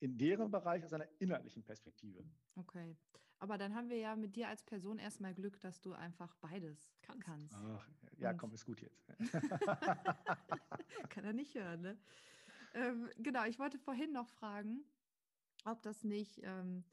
[0.00, 2.24] in deren Bereich aus einer inhaltlichen Perspektive.
[2.56, 2.96] Okay.
[3.38, 6.94] Aber dann haben wir ja mit dir als Person erstmal Glück, dass du einfach beides
[7.02, 7.24] kannst.
[7.24, 7.54] kannst.
[7.54, 7.88] Ach,
[8.18, 9.06] ja, und komm, ist gut jetzt.
[11.10, 11.98] Kann er nicht hören, ne?
[12.74, 14.84] Ähm, genau, ich wollte vorhin noch fragen,
[15.64, 16.84] ob das nicht, ähm,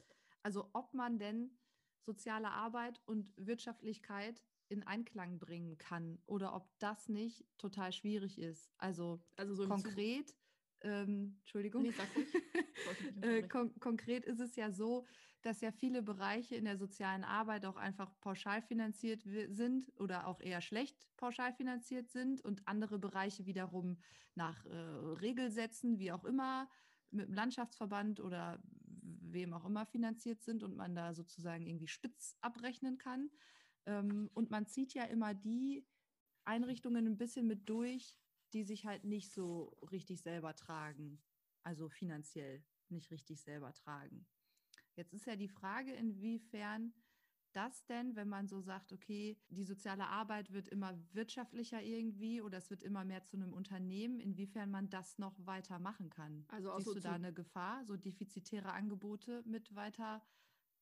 [0.43, 1.57] also ob man denn
[2.01, 8.71] soziale Arbeit und Wirtschaftlichkeit in Einklang bringen kann oder ob das nicht total schwierig ist.
[8.77, 10.35] Also, also so konkret,
[10.81, 11.83] ähm, Entschuldigung.
[11.83, 11.93] Nee,
[13.21, 15.05] äh, kon konkret ist es ja so,
[15.41, 20.39] dass ja viele Bereiche in der sozialen Arbeit auch einfach pauschal finanziert sind oder auch
[20.39, 23.97] eher schlecht pauschal finanziert sind und andere Bereiche wiederum
[24.35, 26.69] nach äh, Regelsätzen, wie auch immer,
[27.09, 28.61] mit dem Landschaftsverband oder
[29.03, 33.29] wem auch immer finanziert sind und man da sozusagen irgendwie spitz abrechnen kann.
[33.85, 35.87] Ähm, und man zieht ja immer die
[36.45, 38.17] Einrichtungen ein bisschen mit durch,
[38.53, 41.23] die sich halt nicht so richtig selber tragen,
[41.63, 44.27] also finanziell nicht richtig selber tragen.
[44.95, 46.93] Jetzt ist ja die Frage, inwiefern
[47.53, 52.57] das denn, wenn man so sagt, okay, die soziale Arbeit wird immer wirtschaftlicher irgendwie oder
[52.57, 56.45] es wird immer mehr zu einem Unternehmen, inwiefern man das noch weiter machen kann?
[56.49, 60.21] Also Siehst so du da eine Gefahr, so defizitäre Angebote mit weiter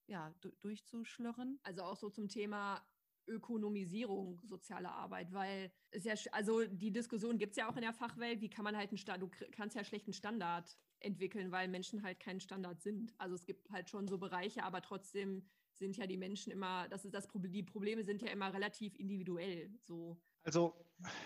[0.08, 1.60] ja, durchzuschlürren?
[1.64, 2.89] Also auch so zum Thema
[3.30, 7.94] Ökonomisierung sozialer Arbeit, weil es ja, also die Diskussion gibt es ja auch in der
[7.94, 12.04] Fachwelt, wie kann man halt einen Standard, du kannst ja schlechten Standard entwickeln, weil Menschen
[12.04, 13.14] halt kein Standard sind.
[13.18, 17.06] Also es gibt halt schon so Bereiche, aber trotzdem sind ja die Menschen immer, das
[17.06, 19.72] ist das Problem, die Probleme sind ja immer relativ individuell.
[19.82, 20.22] So.
[20.44, 20.76] Also,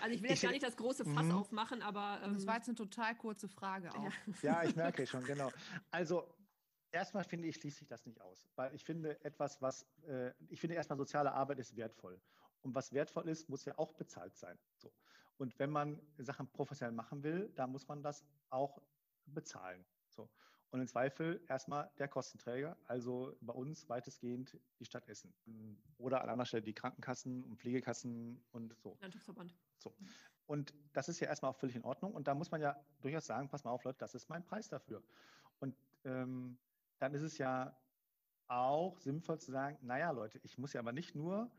[0.01, 1.31] also ich will jetzt ich, gar nicht das große Fass mhm.
[1.31, 2.21] aufmachen, aber.
[2.23, 4.11] Ähm, das war jetzt eine total kurze Frage auch.
[4.41, 5.49] Ja, ich merke schon, genau.
[5.91, 6.27] Also
[6.93, 8.47] erstmal finde ich, schließt sich das nicht aus.
[8.55, 12.21] Weil ich finde etwas, was, äh, ich finde erstmal soziale Arbeit ist wertvoll.
[12.61, 14.57] Und was wertvoll ist, muss ja auch bezahlt sein.
[14.77, 14.93] So.
[15.37, 18.81] Und wenn man Sachen professionell machen will, dann muss man das auch
[19.25, 19.83] bezahlen.
[20.07, 20.29] So.
[20.69, 25.33] Und im Zweifel erstmal der Kostenträger, also bei uns weitestgehend die Stadt Essen.
[25.97, 28.97] Oder an anderer Stelle die Krankenkassen und Pflegekassen und so.
[29.01, 29.53] Landschaftsverband.
[29.77, 29.93] So.
[30.45, 32.13] Und das ist ja erstmal auch völlig in Ordnung.
[32.13, 34.67] Und da muss man ja durchaus sagen, pass mal auf, Leute, das ist mein Preis
[34.67, 35.03] dafür.
[35.59, 35.75] Und
[36.05, 36.57] ähm,
[36.99, 37.77] dann ist es ja
[38.47, 41.51] auch sinnvoll zu sagen, naja, Leute, ich muss ja aber nicht nur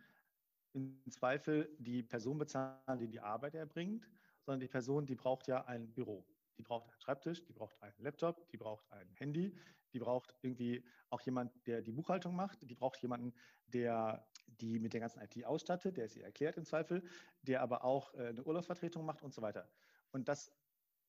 [0.72, 4.08] im Zweifel die Person bezahlen, die die Arbeit erbringt,
[4.42, 6.26] sondern die Person, die braucht ja ein Büro
[6.58, 9.56] die braucht einen Schreibtisch, die braucht einen Laptop, die braucht ein Handy,
[9.92, 13.32] die braucht irgendwie auch jemand, der die Buchhaltung macht, die braucht jemanden,
[13.66, 17.02] der die mit der ganzen IT ausstattet, der sie erklärt im Zweifel,
[17.42, 19.68] der aber auch äh, eine Urlaubsvertretung macht und so weiter.
[20.10, 20.52] Und das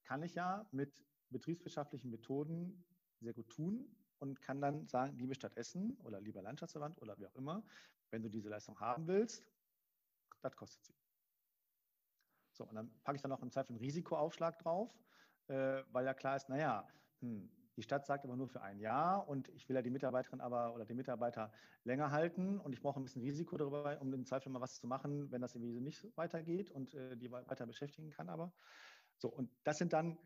[0.03, 2.85] kann ich ja mit betriebswirtschaftlichen Methoden
[3.19, 7.27] sehr gut tun und kann dann sagen, liebe Stadt Essen oder lieber Landschaftsverband oder wie
[7.27, 7.63] auch immer,
[8.11, 9.45] wenn du diese Leistung haben willst,
[10.41, 10.93] das kostet sie.
[12.53, 14.95] So, und dann packe ich dann noch im Zweifel einen Risikoaufschlag drauf
[15.47, 16.87] äh, weil ja klar ist, naja,
[17.21, 20.39] hm, die Stadt sagt aber nur für ein Jahr und ich will ja die Mitarbeiterin
[20.39, 21.51] aber oder den Mitarbeiter
[21.83, 24.87] länger halten und ich brauche ein bisschen Risiko darüber, um im Zweifel mal was zu
[24.87, 28.29] machen, wenn das irgendwie so nicht weitergeht und äh, die weiter beschäftigen kann.
[28.29, 28.53] Aber
[29.17, 30.17] so, und das sind dann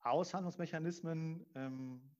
[0.00, 2.16] Aushandlungsmechanismen, ähm,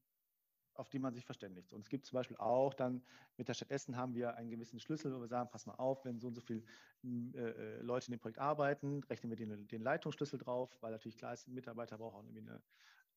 [0.78, 1.72] auf die man sich verständigt.
[1.72, 3.02] Und es gibt zum Beispiel auch dann
[3.36, 6.04] mit der Stadt Essen haben wir einen gewissen Schlüssel, wo wir sagen, pass mal auf,
[6.04, 6.62] wenn so und so viele
[7.04, 11.18] äh, äh, Leute in dem Projekt arbeiten, rechnen wir den, den Leitungsschlüssel drauf, weil natürlich
[11.18, 12.62] klar ist, ein Mitarbeiter braucht auch irgendwie eine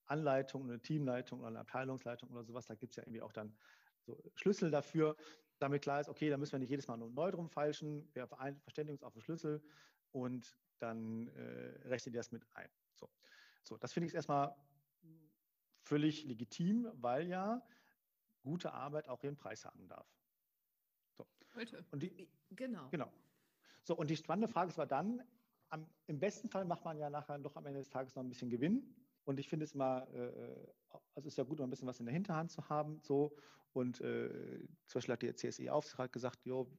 [0.05, 2.65] Anleitung, eine Teamleitung oder eine Abteilungsleitung oder sowas.
[2.65, 3.55] Da gibt es ja irgendwie auch dann
[4.01, 5.15] so Schlüssel dafür,
[5.59, 8.27] damit klar ist, okay, da müssen wir nicht jedes Mal nur neu drum feilschen, wir
[8.27, 9.63] verständigen uns auf den Schlüssel
[10.11, 12.69] und dann äh, rechnet ihr das mit ein.
[12.95, 13.07] So,
[13.63, 14.55] so das finde ich erstmal
[15.81, 17.61] völlig legitim, weil ja
[18.43, 20.07] gute Arbeit auch ihren Preis haben darf.
[21.17, 21.27] So.
[21.55, 21.85] Heute.
[21.91, 22.89] Und die, genau.
[22.89, 23.11] Genau.
[23.83, 25.23] So, und die spannende Frage ist aber dann,
[25.69, 28.29] am, im besten Fall macht man ja nachher doch am Ende des Tages noch ein
[28.29, 28.95] bisschen Gewinn.
[29.23, 32.05] Und ich finde es mal, äh, also ist ja gut, noch ein bisschen was in
[32.05, 32.99] der Hinterhand zu haben.
[33.01, 33.35] So.
[33.73, 36.69] Und äh, zum Beispiel hat die CSE-Aufsichtsrat gesagt, jo,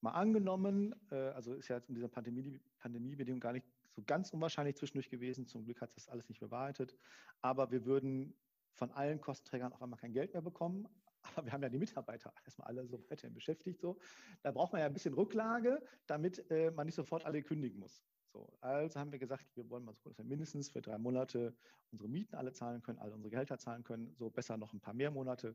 [0.00, 4.30] mal angenommen, äh, also ist ja jetzt in dieser Pandemie, Pandemiebedingung gar nicht so ganz
[4.30, 5.46] unwahrscheinlich zwischendurch gewesen.
[5.46, 6.96] Zum Glück hat das alles nicht bewahrheitet.
[7.40, 8.36] Aber wir würden
[8.72, 10.88] von allen Kostenträgern auf einmal kein Geld mehr bekommen.
[11.36, 13.80] Aber wir haben ja die Mitarbeiter erstmal alle so weiterhin beschäftigt.
[13.80, 13.98] So.
[14.42, 18.04] Da braucht man ja ein bisschen Rücklage, damit äh, man nicht sofort alle kündigen muss.
[18.34, 21.54] So, also haben wir gesagt, wir wollen mal so, dass wir mindestens für drei Monate
[21.92, 24.92] unsere Mieten alle zahlen können, alle unsere Gehälter zahlen können, so besser noch ein paar
[24.92, 25.54] mehr Monate.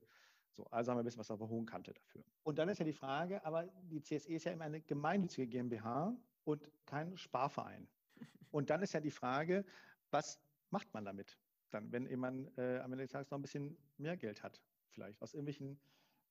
[0.53, 2.23] So, also haben wir ein bisschen was auf der hohen Kante dafür.
[2.43, 6.15] Und dann ist ja die Frage, aber die CSE ist ja immer eine gemeinnützige GmbH
[6.45, 7.87] und kein Sparverein.
[8.51, 9.65] Und dann ist ja die Frage,
[10.11, 11.37] was macht man damit?
[11.71, 15.21] Dann, wenn jemand äh, am Ende des Tages noch ein bisschen mehr Geld hat, vielleicht
[15.21, 15.79] aus irgendwelchen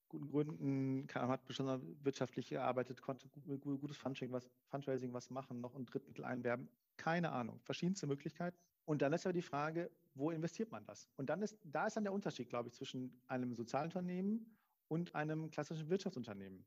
[0.09, 5.75] guten Gründen, kann, hat besonders wirtschaftlich gearbeitet, konnte gutes Fundraising was, Fundraising was machen, noch
[5.75, 6.69] ein Drittmittel einwerben.
[6.97, 8.57] Keine Ahnung, verschiedenste Möglichkeiten.
[8.85, 11.09] Und dann ist aber die Frage, wo investiert man das?
[11.17, 14.57] Und dann ist, da ist dann der Unterschied, glaube ich, zwischen einem Sozialunternehmen
[14.89, 16.65] und einem klassischen Wirtschaftsunternehmen.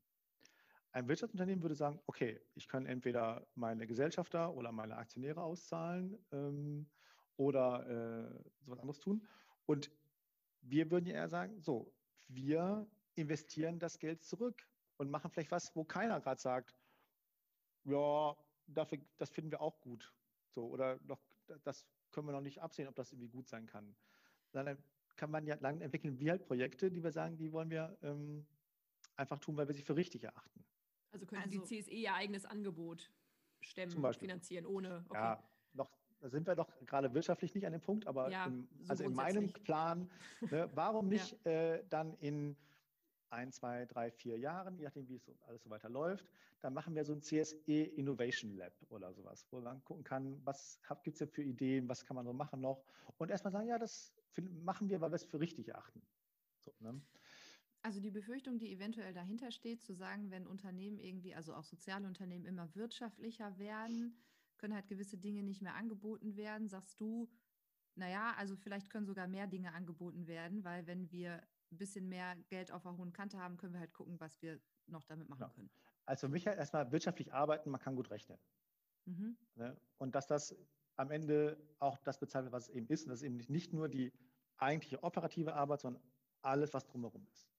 [0.92, 6.86] Ein Wirtschaftsunternehmen würde sagen, okay, ich kann entweder meine Gesellschafter oder meine Aktionäre auszahlen ähm,
[7.36, 9.26] oder äh, sowas anderes tun.
[9.64, 9.90] Und
[10.60, 11.94] wir würden ja eher sagen, so,
[12.28, 16.76] wir investieren das Geld zurück und machen vielleicht was, wo keiner gerade sagt,
[17.84, 20.12] ja, dafür, das finden wir auch gut.
[20.50, 21.20] So, oder noch,
[21.64, 23.96] das können wir noch nicht absehen, ob das irgendwie gut sein kann.
[24.52, 24.76] Dann
[25.16, 28.46] kann man ja lang entwickeln, wie halt Projekte, die wir sagen, die wollen wir ähm,
[29.16, 30.64] einfach tun, weil wir sie für richtig erachten.
[31.12, 33.10] Also können also, die CSE ihr eigenes Angebot
[33.60, 35.04] stemmen, finanzieren, ohne.
[35.08, 35.18] Okay.
[35.18, 35.42] Ja,
[35.74, 38.90] noch, da sind wir doch gerade wirtschaftlich nicht an dem Punkt, aber ja, im, so
[38.90, 41.50] also in meinem Plan, ne, warum nicht ja.
[41.50, 42.56] äh, dann in
[43.32, 46.26] ein, zwei, drei, vier Jahren, je nachdem, wie es alles so weiter läuft,
[46.60, 50.80] dann machen wir so ein CSE Innovation Lab oder sowas, wo man gucken kann, was
[51.02, 52.84] gibt es denn für Ideen, was kann man so machen noch
[53.18, 54.14] und erstmal sagen, ja, das
[54.64, 56.02] machen wir, weil wir es für richtig erachten.
[56.60, 57.00] So, ne?
[57.82, 62.06] Also die Befürchtung, die eventuell dahinter steht, zu sagen, wenn Unternehmen irgendwie, also auch soziale
[62.06, 64.16] Unternehmen immer wirtschaftlicher werden,
[64.56, 67.28] können halt gewisse Dinge nicht mehr angeboten werden, sagst du,
[67.96, 71.42] naja, also vielleicht können sogar mehr Dinge angeboten werden, weil wenn wir
[71.72, 74.60] ein bisschen mehr Geld auf der hohen Kante haben, können wir halt gucken, was wir
[74.86, 75.48] noch damit machen ja.
[75.48, 75.70] können.
[76.06, 78.38] Also für mich halt erstmal wirtschaftlich arbeiten, man kann gut rechnen.
[79.06, 79.36] Mhm.
[79.56, 79.76] Ne?
[79.98, 80.54] Und dass das
[80.96, 83.04] am Ende auch das bezahlt wird, was es eben ist.
[83.04, 84.12] Und das ist eben nicht nur die
[84.58, 86.02] eigentliche operative Arbeit, sondern
[86.42, 87.51] alles, was drumherum ist.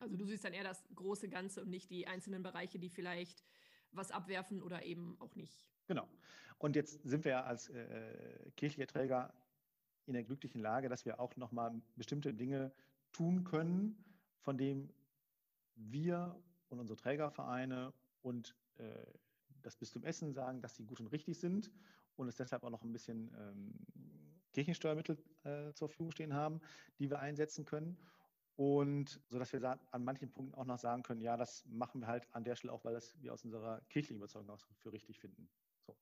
[0.00, 3.44] Also du siehst dann eher das große Ganze und nicht die einzelnen Bereiche, die vielleicht
[3.92, 5.66] was abwerfen oder eben auch nicht.
[5.86, 6.08] Genau.
[6.58, 9.34] Und jetzt sind wir ja als äh, kirchlicher Träger
[10.06, 12.72] in der glücklichen Lage, dass wir auch nochmal bestimmte Dinge
[13.12, 14.04] tun können,
[14.40, 14.90] von dem
[15.74, 18.84] wir und unsere Trägervereine und äh,
[19.62, 21.70] das Bistum Essen sagen, dass sie gut und richtig sind
[22.16, 23.74] und es deshalb auch noch ein bisschen ähm,
[24.52, 26.60] Kirchensteuermittel äh, zur Verfügung stehen haben,
[26.98, 27.96] die wir einsetzen können.
[28.60, 32.08] Und so dass wir an manchen Punkten auch noch sagen können, ja, das machen wir
[32.08, 35.18] halt an der Stelle auch, weil das wir aus unserer kirchlichen Überzeugung auch für richtig
[35.18, 35.48] finden.
[35.86, 35.96] So.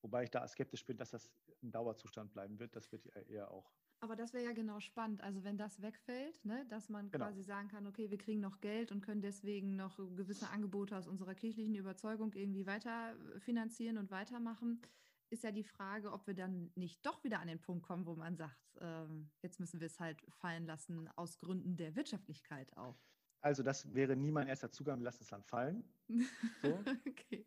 [0.00, 1.32] Wobei ich da skeptisch bin, dass das
[1.64, 2.76] ein Dauerzustand bleiben wird.
[2.76, 5.22] Das wird eher auch aber das wäre ja genau spannend.
[5.22, 7.24] Also wenn das wegfällt, ne, dass man genau.
[7.24, 11.08] quasi sagen kann, okay, wir kriegen noch Geld und können deswegen noch gewisse Angebote aus
[11.08, 14.82] unserer kirchlichen Überzeugung irgendwie weiter finanzieren und weitermachen,
[15.30, 18.14] ist ja die Frage, ob wir dann nicht doch wieder an den Punkt kommen, wo
[18.14, 19.06] man sagt, äh,
[19.42, 22.98] jetzt müssen wir es halt fallen lassen aus Gründen der Wirtschaftlichkeit auch.
[23.40, 25.84] Also das wäre nie mein erster Zugang, lass es dann fallen.
[26.62, 26.82] So.
[27.08, 27.44] okay.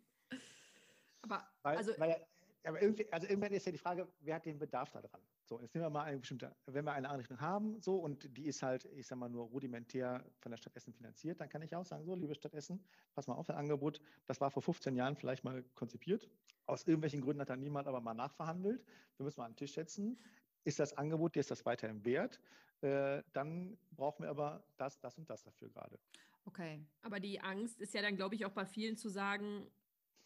[1.21, 2.25] Aber weil, also, weil,
[2.63, 5.21] aber irgendwie, also irgendwann ist ja die Frage, wer hat den Bedarf daran?
[5.47, 8.47] So, jetzt nehmen wir mal eine bestimmte, wenn wir eine Einrichtung haben, so, und die
[8.47, 11.73] ist halt, ich sag mal, nur rudimentär von der Stadt Essen finanziert, dann kann ich
[11.73, 12.83] auch sagen, so, liebe Stadt Essen,
[13.15, 16.27] pass mal auf, das Angebot, das war vor 15 Jahren vielleicht mal konzipiert.
[16.65, 18.83] Aus irgendwelchen Gründen hat da niemand aber mal nachverhandelt.
[19.15, 20.19] Wir müssen mal an den Tisch setzen.
[20.65, 22.41] Ist das Angebot, dir ist das weiterhin wert?
[22.81, 25.97] Äh, dann brauchen wir aber das, das und das dafür gerade.
[26.43, 26.86] Okay.
[27.01, 29.65] Aber die Angst ist ja dann, glaube ich, auch bei vielen zu sagen,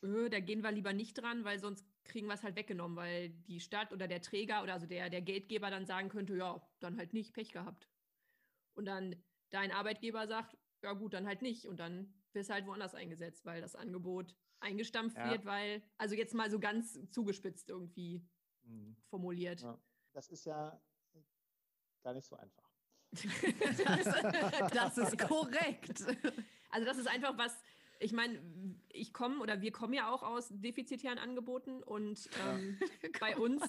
[0.01, 3.29] öh, da gehen wir lieber nicht dran, weil sonst kriegen wir es halt weggenommen, weil
[3.29, 6.97] die Stadt oder der Träger oder also der, der Geldgeber dann sagen könnte, ja, dann
[6.97, 7.87] halt nicht, Pech gehabt.
[8.73, 9.15] Und dann
[9.49, 11.65] dein Arbeitgeber sagt, ja gut, dann halt nicht.
[11.65, 15.31] Und dann wirst du halt woanders eingesetzt, weil das Angebot eingestampft ja.
[15.31, 18.25] wird, weil, also jetzt mal so ganz zugespitzt irgendwie
[18.63, 18.95] mhm.
[19.09, 19.61] formuliert.
[19.61, 19.81] Ja.
[20.13, 20.81] Das ist ja
[22.03, 22.69] gar nicht so einfach.
[24.71, 26.05] das, das ist korrekt.
[26.73, 27.61] Also das ist einfach was,
[28.01, 28.41] ich meine,
[28.89, 33.09] ich komme oder wir kommen ja auch aus defizitären Angeboten und ähm, ja.
[33.19, 33.61] bei uns,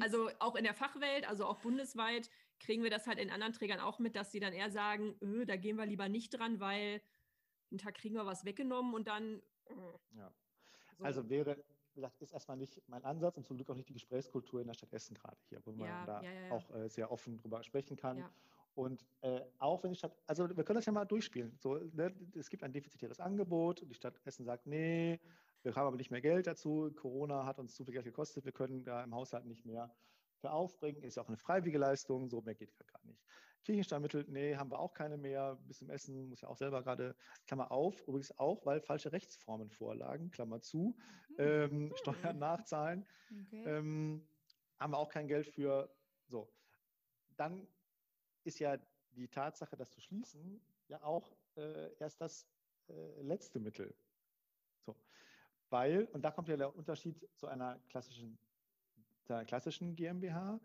[0.00, 3.80] also auch in der Fachwelt, also auch bundesweit, kriegen wir das halt in anderen Trägern
[3.80, 7.00] auch mit, dass sie dann eher sagen, öh, da gehen wir lieber nicht dran, weil
[7.70, 9.42] einen Tag kriegen wir was weggenommen und dann.
[9.66, 9.74] Äh,
[10.16, 10.32] ja.
[10.98, 11.04] So.
[11.04, 11.56] Also wäre,
[11.92, 14.66] wie gesagt, ist erstmal nicht mein Ansatz und zum Glück auch nicht die Gesprächskultur in
[14.66, 16.52] der Stadt Essen gerade hier, wo man Ja, da ja, ja, ja.
[16.52, 18.24] auch äh, sehr offen drüber sprechen kann.
[18.76, 21.56] Und äh, auch wenn die Stadt, also wir können das ja mal durchspielen.
[21.58, 25.18] So, ne, es gibt ein defizitäres Angebot und die Stadt Essen sagt, nee,
[25.62, 26.92] wir haben aber nicht mehr Geld dazu.
[26.94, 29.96] Corona hat uns zu viel Geld gekostet, wir können da im Haushalt nicht mehr
[30.40, 31.02] für aufbringen.
[31.02, 33.24] Ist ja auch eine freiwillige Leistung, so mehr geht gerade nicht.
[33.64, 35.58] Kirchensteuermittel, nee, haben wir auch keine mehr.
[35.66, 39.70] Bis zum Essen muss ja auch selber gerade, Klammer auf, übrigens auch, weil falsche Rechtsformen
[39.70, 40.98] vorlagen, Klammer zu,
[41.38, 43.06] ähm, Steuern nachzahlen
[43.46, 43.64] Okay.
[43.64, 44.28] ähm,
[44.78, 45.96] haben wir auch kein Geld für.
[46.28, 46.52] So,
[47.36, 47.66] dann
[48.46, 48.78] ist ja
[49.12, 52.46] die Tatsache, das zu schließen, ja auch äh, erst das
[52.88, 53.94] äh, letzte Mittel.
[54.84, 54.96] So,
[55.70, 58.38] weil, und da kommt ja der Unterschied zu einer klassischen,
[59.24, 60.60] zu einer klassischen GmbH.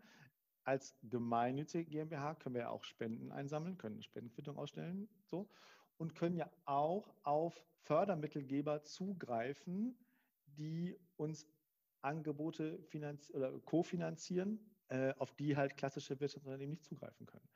[0.64, 5.50] Als gemeinnützige GmbH können wir ja auch Spenden einsammeln, können eine Spendenquittung ausstellen, so,
[5.96, 9.98] und können ja auch auf Fördermittelgeber zugreifen,
[10.46, 11.48] die uns
[12.00, 17.48] Angebote finanz oder kofinanzieren, äh, auf die halt klassische Wirtschaftsunternehmen nicht zugreifen können.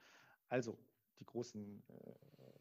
[0.48, 0.78] Also
[1.18, 2.14] die großen äh,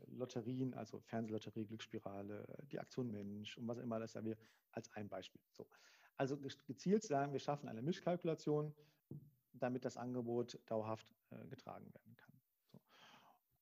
[0.07, 4.37] Lotterien, also Fernsehlotterie, Glücksspirale, die Aktion Mensch und was immer das ja wir
[4.71, 5.41] als ein Beispiel.
[5.51, 5.67] So.
[6.17, 8.73] Also ge- gezielt sagen, wir schaffen eine Mischkalkulation,
[9.53, 12.33] damit das Angebot dauerhaft äh, getragen werden kann.
[12.71, 12.81] So.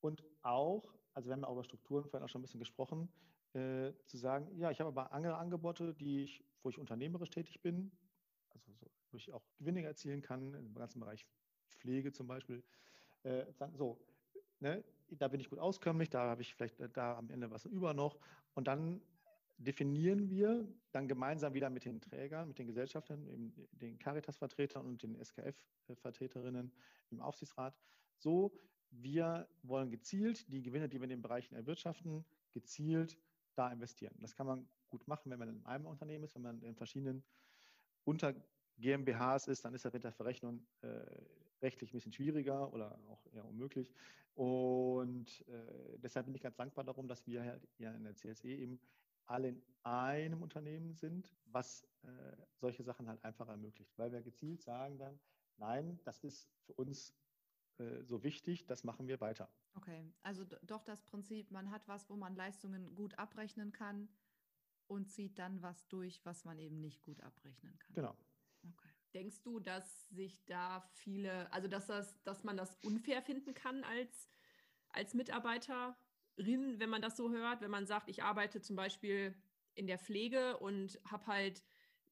[0.02, 3.12] Und auch, also wir haben ja auch über Strukturen vorhin auch schon ein bisschen gesprochen,
[3.54, 7.62] äh, zu sagen, ja, ich habe aber andere Angebote, die ich, wo ich unternehmerisch tätig
[7.62, 7.92] bin,
[8.50, 11.28] also so, wo ich auch Gewinne erzielen kann, im ganzen Bereich
[11.78, 12.64] Pflege zum Beispiel.
[13.24, 14.13] Äh, sagen, so,
[14.64, 17.66] ne, da bin ich gut auskömmlich, da habe ich vielleicht äh, da am Ende was
[17.66, 18.18] über noch.
[18.56, 19.02] Und dann
[19.58, 25.16] definieren wir dann gemeinsam wieder mit den Trägern, mit den Gesellschaftern, den Caritas-Vertretern und den
[25.24, 26.72] SKF-Vertreterinnen
[27.12, 27.78] im Aufsichtsrat,
[28.18, 28.52] so,
[28.90, 33.18] wir wollen gezielt die Gewinne, die wir in den Bereichen erwirtschaften, gezielt
[33.56, 34.16] da investieren.
[34.20, 37.24] Das kann man gut machen, wenn man in einem Unternehmen ist, wenn man in verschiedenen
[38.04, 38.34] unter
[38.78, 41.06] GmbHs ist, dann ist das mit der Verrechnung äh,
[41.64, 43.92] rechtlich ein bisschen schwieriger oder auch eher unmöglich.
[44.36, 48.50] Und äh, deshalb bin ich ganz dankbar darum, dass wir halt ja in der CSE
[48.50, 48.80] eben
[49.26, 52.08] alle in einem Unternehmen sind, was äh,
[52.56, 55.20] solche Sachen halt einfach ermöglicht, weil wir gezielt sagen dann,
[55.58, 57.14] nein, das ist für uns
[57.78, 59.50] äh, so wichtig, das machen wir weiter.
[59.76, 64.10] Okay, also doch das Prinzip, man hat was, wo man Leistungen gut abrechnen kann
[64.88, 67.96] und zieht dann was durch, was man eben nicht gut abrechnen kann.
[67.96, 68.16] Genau.
[69.14, 73.84] Denkst du, dass sich da viele, also dass das, dass man das unfair finden kann
[73.84, 74.30] als,
[74.90, 75.96] als Mitarbeiterin,
[76.80, 79.36] wenn man das so hört, wenn man sagt, ich arbeite zum Beispiel
[79.76, 81.64] in der Pflege und habe halt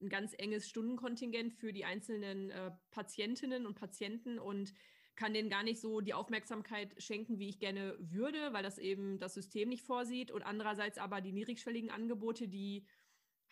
[0.01, 4.73] ein ganz enges Stundenkontingent für die einzelnen äh, Patientinnen und Patienten und
[5.15, 9.19] kann denen gar nicht so die Aufmerksamkeit schenken, wie ich gerne würde, weil das eben
[9.19, 10.31] das System nicht vorsieht.
[10.31, 12.85] Und andererseits aber die niedrigschwelligen Angebote, die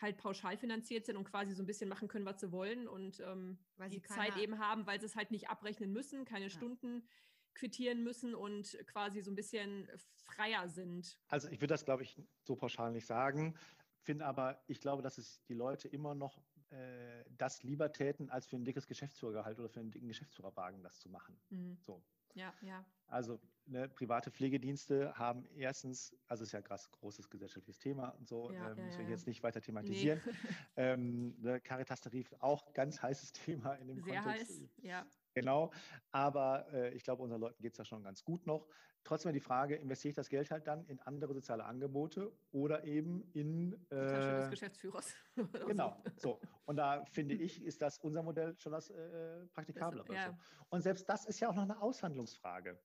[0.01, 3.19] halt pauschal finanziert sind und quasi so ein bisschen machen können, was sie wollen und
[3.19, 6.45] ähm, Weil die sie Zeit eben haben, weil sie es halt nicht abrechnen müssen, keine
[6.45, 6.49] Ja.
[6.49, 7.07] Stunden
[7.53, 9.89] quittieren müssen und quasi so ein bisschen
[10.23, 11.19] freier sind.
[11.27, 13.55] Also ich würde das, glaube ich, so pauschal nicht sagen,
[14.01, 18.47] finde aber, ich glaube, dass es die Leute immer noch äh, das lieber täten, als
[18.47, 21.41] für ein dickes Geschäftsführergehalt oder für einen dicken Geschäftsführerwagen das zu machen.
[21.49, 21.77] Mhm.
[21.81, 22.01] So.
[22.35, 22.85] Ja, ja.
[23.07, 28.51] Also ne, private Pflegedienste haben erstens, also ist ja krass großes gesellschaftliches Thema und so,
[28.51, 29.11] Ja, ähm, ja, müssen wir ja.
[29.11, 30.21] jetzt nicht weiter thematisieren.
[30.75, 34.61] Ähm, ne, Caritas-Tarif auch ganz heißes Thema in dem Sehr Kontext.
[34.61, 34.69] heiß.
[34.81, 35.05] Ja.
[35.33, 35.71] Genau,
[36.11, 38.67] aber äh, ich glaube, unseren Leuten geht es ja schon ganz gut noch.
[39.03, 43.23] Trotzdem die Frage, investiere ich das Geld halt dann in andere soziale Angebote oder eben
[43.33, 43.71] in...
[43.71, 45.13] Die Tasche des Äh, Geschäftsführers.
[45.67, 46.39] genau, so.
[46.65, 50.13] Und da finde ich, ist das unser Modell schon das äh, praktikablere.
[50.13, 50.27] ja.
[50.27, 50.37] So.
[50.69, 52.77] Und selbst das ist ja auch noch eine Aushandlungsfrage.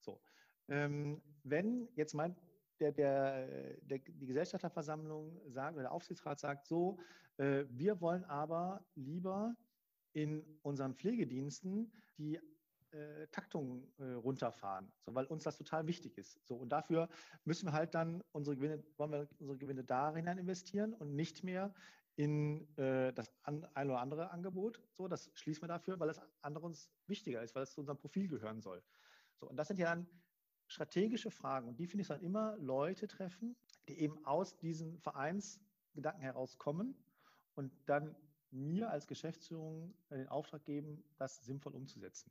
[0.00, 0.20] So.
[0.68, 2.36] Ähm, wenn jetzt mein,
[2.78, 6.98] der, der, der, die Gesellschafterversammlung sagt oder der Aufsichtsrat sagt so,
[7.38, 9.56] äh, wir wollen aber lieber
[10.22, 12.40] in unseren Pflegediensten die
[12.90, 16.44] äh, Taktung äh, runterfahren, so, weil uns das total wichtig ist.
[16.44, 17.08] So, und dafür
[17.44, 21.44] müssen wir halt dann unsere Gewinne, wollen wir unsere Gewinne da hinein investieren und nicht
[21.44, 21.72] mehr
[22.16, 24.82] in äh, das an, ein oder andere Angebot.
[24.96, 27.98] So, das schließen wir dafür, weil das andere uns wichtiger ist, weil es zu unserem
[27.98, 28.82] Profil gehören soll.
[29.38, 30.08] So, und das sind ja dann
[30.66, 31.68] strategische Fragen.
[31.68, 33.54] Und die finde ich sollten immer Leute treffen,
[33.88, 36.96] die eben aus diesen Vereinsgedanken herauskommen
[37.54, 38.16] und dann
[38.50, 42.30] mir als Geschäftsführung den Auftrag geben, das sinnvoll umzusetzen.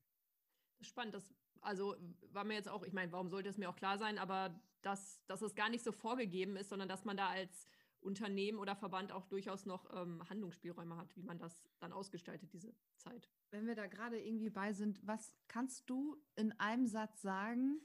[0.82, 1.96] Spannend, das also
[2.32, 5.22] war mir jetzt auch, ich meine, warum sollte es mir auch klar sein, aber dass,
[5.26, 7.68] dass es gar nicht so vorgegeben ist, sondern dass man da als
[8.00, 12.74] Unternehmen oder Verband auch durchaus noch ähm, Handlungsspielräume hat, wie man das dann ausgestaltet, diese
[12.96, 13.28] Zeit.
[13.50, 17.82] Wenn wir da gerade irgendwie bei sind, was kannst du in einem Satz sagen?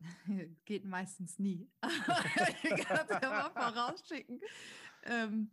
[0.64, 1.70] Geht meistens nie.
[2.62, 4.40] ich kann es ja mal vorausschicken.
[5.04, 5.50] Ähm,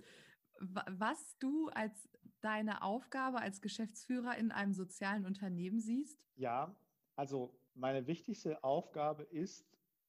[0.60, 2.10] wa- was du als
[2.42, 6.20] deine Aufgabe als Geschäftsführer in einem sozialen Unternehmen siehst?
[6.36, 6.76] Ja,
[7.16, 9.66] also meine wichtigste Aufgabe ist,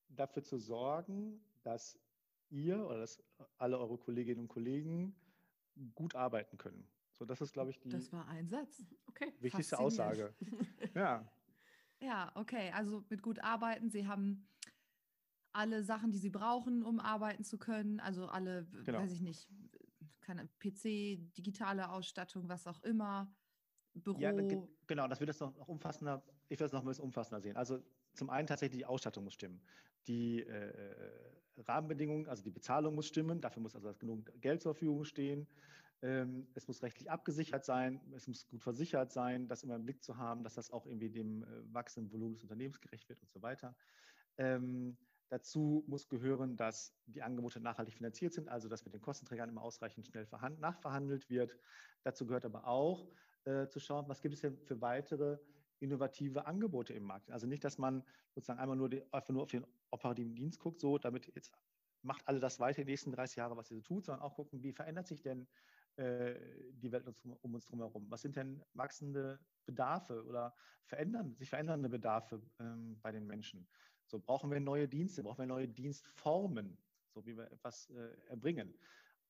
[0.09, 1.99] dafür zu sorgen, dass
[2.51, 3.23] ihr oder dass
[3.59, 5.15] alle eure Kolleginnen und Kollegen
[5.95, 6.87] gut arbeiten können.
[7.13, 8.85] So, das ist, glaube ich, die Das war ein Satz.
[9.07, 9.33] Okay.
[9.39, 9.79] wichtigste.
[9.79, 10.35] Aussage.
[10.95, 11.31] Ja,
[12.01, 12.71] Ja, okay.
[12.73, 13.89] Also mit gut arbeiten.
[13.91, 14.47] Sie haben
[15.53, 18.01] alle Sachen, die Sie brauchen, um arbeiten zu können.
[18.01, 19.01] Also alle, Genau.
[19.01, 19.49] weiß ich nicht,
[20.33, 23.35] keine PC, digitale Ausstattung, was auch immer,
[23.95, 24.19] Büro.
[24.21, 27.05] ja ge- genau, das wird das noch, noch umfassender, ich will das noch ein bisschen
[27.05, 27.57] umfassender sehen.
[27.57, 27.83] Also
[28.15, 29.61] zum einen tatsächlich die Ausstattung muss stimmen.
[30.07, 35.05] Die äh, Rahmenbedingungen, also die Bezahlung muss stimmen, dafür muss also genug Geld zur Verfügung
[35.05, 35.47] stehen.
[36.01, 40.03] Ähm, es muss rechtlich abgesichert sein, es muss gut versichert sein, das immer im Blick
[40.03, 43.31] zu haben, dass das auch irgendwie dem äh, wachsenden Volumen des Unternehmens gerecht wird und
[43.31, 43.77] so weiter.
[44.39, 44.97] Ähm,
[45.29, 49.63] dazu muss gehören, dass die Angebote nachhaltig finanziert sind, also dass mit den Kostenträgern immer
[49.63, 51.59] ausreichend schnell verhand- nachverhandelt wird.
[52.03, 53.09] Dazu gehört aber auch
[53.45, 55.39] äh, zu schauen, was gibt es denn für weitere
[55.79, 57.31] innovative Angebote im Markt.
[57.31, 58.05] Also nicht, dass man
[58.35, 61.53] sozusagen einmal nur, die, einfach nur auf den operativen Dienst guckt, so damit jetzt
[62.03, 64.63] macht alle das weiter die nächsten 30 Jahre, was ihr so tut, sondern auch gucken,
[64.63, 65.49] wie verändert sich denn
[65.97, 68.11] äh, die Welt um uns herum?
[68.11, 70.55] Was sind denn wachsende Bedarfe oder
[70.85, 73.69] verändern, sich verändernde Bedarfe ähm, bei den Menschen?
[74.13, 76.77] So brauchen wir neue Dienste, brauchen wir neue Dienstformen,
[77.15, 78.79] so wie wir etwas äh, erbringen.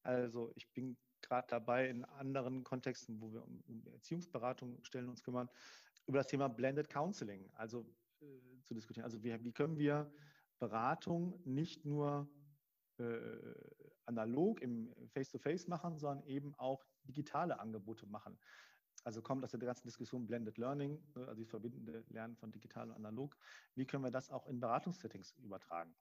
[0.02, 5.22] Also ich bin gerade dabei, in anderen Kontexten, wo wir um, um Erziehungsberatung stellen uns
[5.22, 5.48] kümmern,
[6.08, 7.86] über das Thema Blended Counseling, also
[8.22, 8.26] äh,
[8.64, 9.04] zu diskutieren.
[9.04, 10.12] Also wie, wie können wir
[10.58, 12.28] Beratung nicht nur
[12.98, 13.04] äh,
[14.06, 18.36] analog im Face-to-Face machen, sondern eben auch digitale Angebote machen.
[19.04, 22.88] Also kommt aus der ganzen Diskussion Blended Learning, ne, also das verbindende Lernen von digital
[22.90, 23.36] und analog.
[23.74, 25.94] Wie können wir das auch in Beratungssettings übertragen?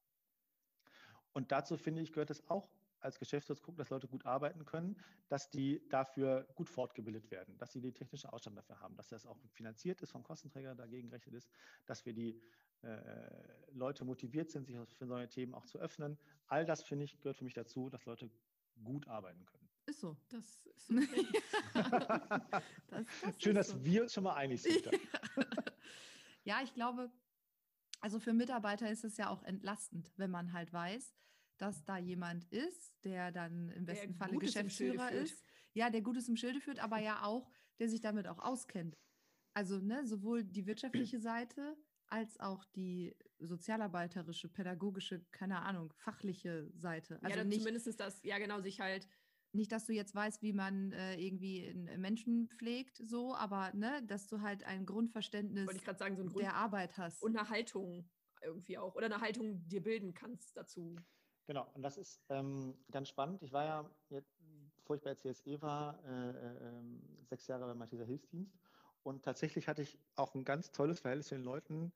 [1.33, 4.99] Und dazu finde ich, gehört es auch als Geschäftsführer gucken, dass Leute gut arbeiten können,
[5.27, 9.25] dass die dafür gut fortgebildet werden, dass sie die technische Ausstattung dafür haben, dass das
[9.25, 11.51] auch finanziert ist vom Kostenträger, dagegen gerechnet ist,
[11.85, 12.41] dass wir die
[12.83, 16.19] äh, Leute motiviert sind, sich für neue Themen auch zu öffnen.
[16.45, 18.29] All das, finde ich, gehört für mich dazu, dass Leute
[18.83, 19.70] gut arbeiten können.
[19.91, 20.15] Ist so.
[20.29, 21.27] Das ist okay.
[21.73, 23.83] das, das Schön, ist dass so.
[23.83, 24.89] wir uns schon mal einig sind.
[26.43, 27.11] Ja, ich glaube,
[27.99, 31.13] also für Mitarbeiter ist es ja auch entlastend, wenn man halt weiß,
[31.59, 35.43] dass da jemand ist, der dann im Der besten Falle Gutes Geschäftsführer ist.
[35.73, 38.97] Ja, der Gutes im Schilde führt, aber ja auch, der sich damit auch auskennt.
[39.53, 41.77] Also ne, sowohl die wirtschaftliche Seite
[42.07, 47.15] als auch die sozialarbeiterische, pädagogische, keine Ahnung, fachliche Seite.
[47.21, 49.07] Also ja, dann nicht, zumindest das, ja genau, sich halt,
[49.53, 54.01] nicht, dass du jetzt weißt, wie man äh, irgendwie einen Menschen pflegt, so, aber ne,
[54.07, 57.21] dass du halt ein Grundverständnis sagen, so ein Grund der Arbeit hast.
[57.21, 58.09] und eine Haltung
[58.41, 58.95] irgendwie auch.
[58.95, 60.95] Oder eine Haltung dir bilden kannst dazu.
[61.47, 63.41] Genau, und das ist ähm, ganz spannend.
[63.43, 64.33] Ich war ja, jetzt,
[64.77, 68.57] bevor ich bei der CSE war, äh, äh, ähm, sechs Jahre beim Malteser Hilfsdienst.
[69.03, 71.91] Und tatsächlich hatte ich auch ein ganz tolles Verhältnis zu den Leuten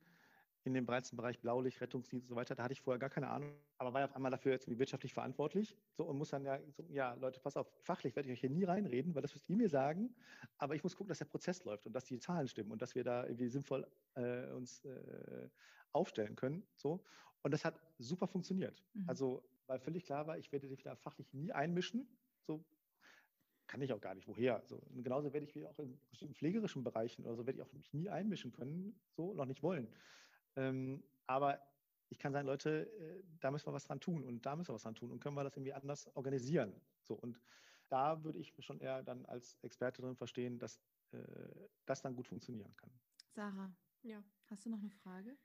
[0.65, 2.55] in dem breiten Bereich Blaulicht, Rettungsdienst und so weiter.
[2.55, 5.13] Da hatte ich vorher gar keine Ahnung, aber war ja auf einmal dafür jetzt wirtschaftlich
[5.13, 5.77] verantwortlich.
[5.91, 8.49] So und muss dann ja, so, ja, Leute, pass auf, fachlich werde ich euch hier
[8.49, 10.15] nie reinreden, weil das müsst ihr mir sagen.
[10.57, 12.95] Aber ich muss gucken, dass der Prozess läuft und dass die Zahlen stimmen und dass
[12.95, 15.49] wir da irgendwie sinnvoll äh, uns äh,
[15.91, 16.63] aufstellen können.
[16.75, 17.03] So.
[17.43, 18.83] Und das hat super funktioniert.
[18.93, 19.03] Mhm.
[19.07, 22.07] Also, weil völlig klar war, ich werde dich da fachlich nie einmischen.
[22.41, 22.63] So
[23.67, 24.27] kann ich auch gar nicht.
[24.27, 24.61] Woher?
[24.65, 27.65] So, und genauso werde ich mich auch in bestimmten pflegerischen Bereichen oder so werde ich
[27.65, 29.87] auch mich nie einmischen können, so noch nicht wollen.
[30.55, 31.61] Ähm, aber
[32.09, 34.75] ich kann sagen, Leute, äh, da müssen wir was dran tun und da müssen wir
[34.75, 36.81] was dran tun und können wir das irgendwie anders organisieren.
[37.01, 37.41] So und
[37.89, 40.79] da würde ich schon eher dann als Experte drin verstehen, dass
[41.11, 42.91] äh, das dann gut funktionieren kann.
[43.35, 44.23] Sarah, Ja.
[44.49, 45.37] hast du noch eine Frage?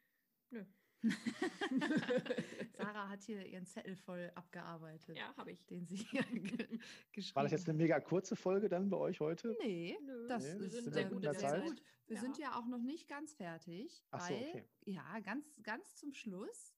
[0.51, 0.65] Nö.
[2.77, 5.65] Sarah hat hier ihren Zettel voll abgearbeitet, Ja, habe ich.
[5.67, 6.79] den sie hier ge
[7.13, 9.57] geschrieben War das jetzt eine mega kurze Folge dann bei euch heute?
[9.61, 11.37] Nee, Nö, das Nee, ist sind in sehr gut Zeit?
[11.39, 11.83] Zeit.
[12.07, 12.21] Wir Ja.
[12.23, 14.65] sind ja auch noch nicht ganz fertig, Ach so, weil okay.
[14.85, 16.75] ja, ganz, ganz zum Schluss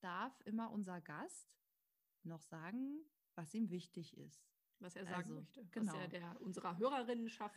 [0.00, 1.48] darf immer unser Gast
[2.22, 3.00] noch sagen,
[3.34, 4.46] was ihm wichtig ist.
[4.80, 5.92] was er sagen Also, möchte, genau.
[5.92, 7.56] was er der, unserer Hörerinnenschaft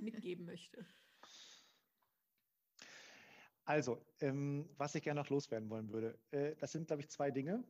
[0.00, 0.86] mitgeben möchte.
[3.64, 7.30] Also, ähm, was ich gerne noch loswerden wollen würde, äh, das sind, glaube ich, zwei
[7.30, 7.62] Dinge.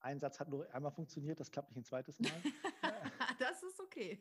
[0.00, 2.32] Ein Satz hat nur einmal funktioniert, das klappt nicht ein zweites Mal.
[3.38, 4.20] das ist okay.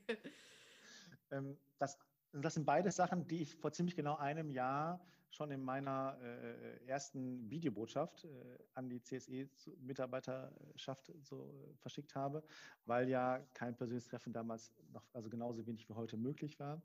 [1.32, 2.00] Ähm, das,
[2.32, 6.86] das sind beide Sachen, die ich vor ziemlich genau einem Jahr schon in meiner äh,
[6.86, 8.28] ersten Videobotschaft äh,
[8.76, 12.44] an die CSE-Mitarbeiterschaft so äh, verschickt habe,
[12.86, 16.84] weil ja kein persönliches Treffen damals noch, also genauso wenig wie heute möglich war.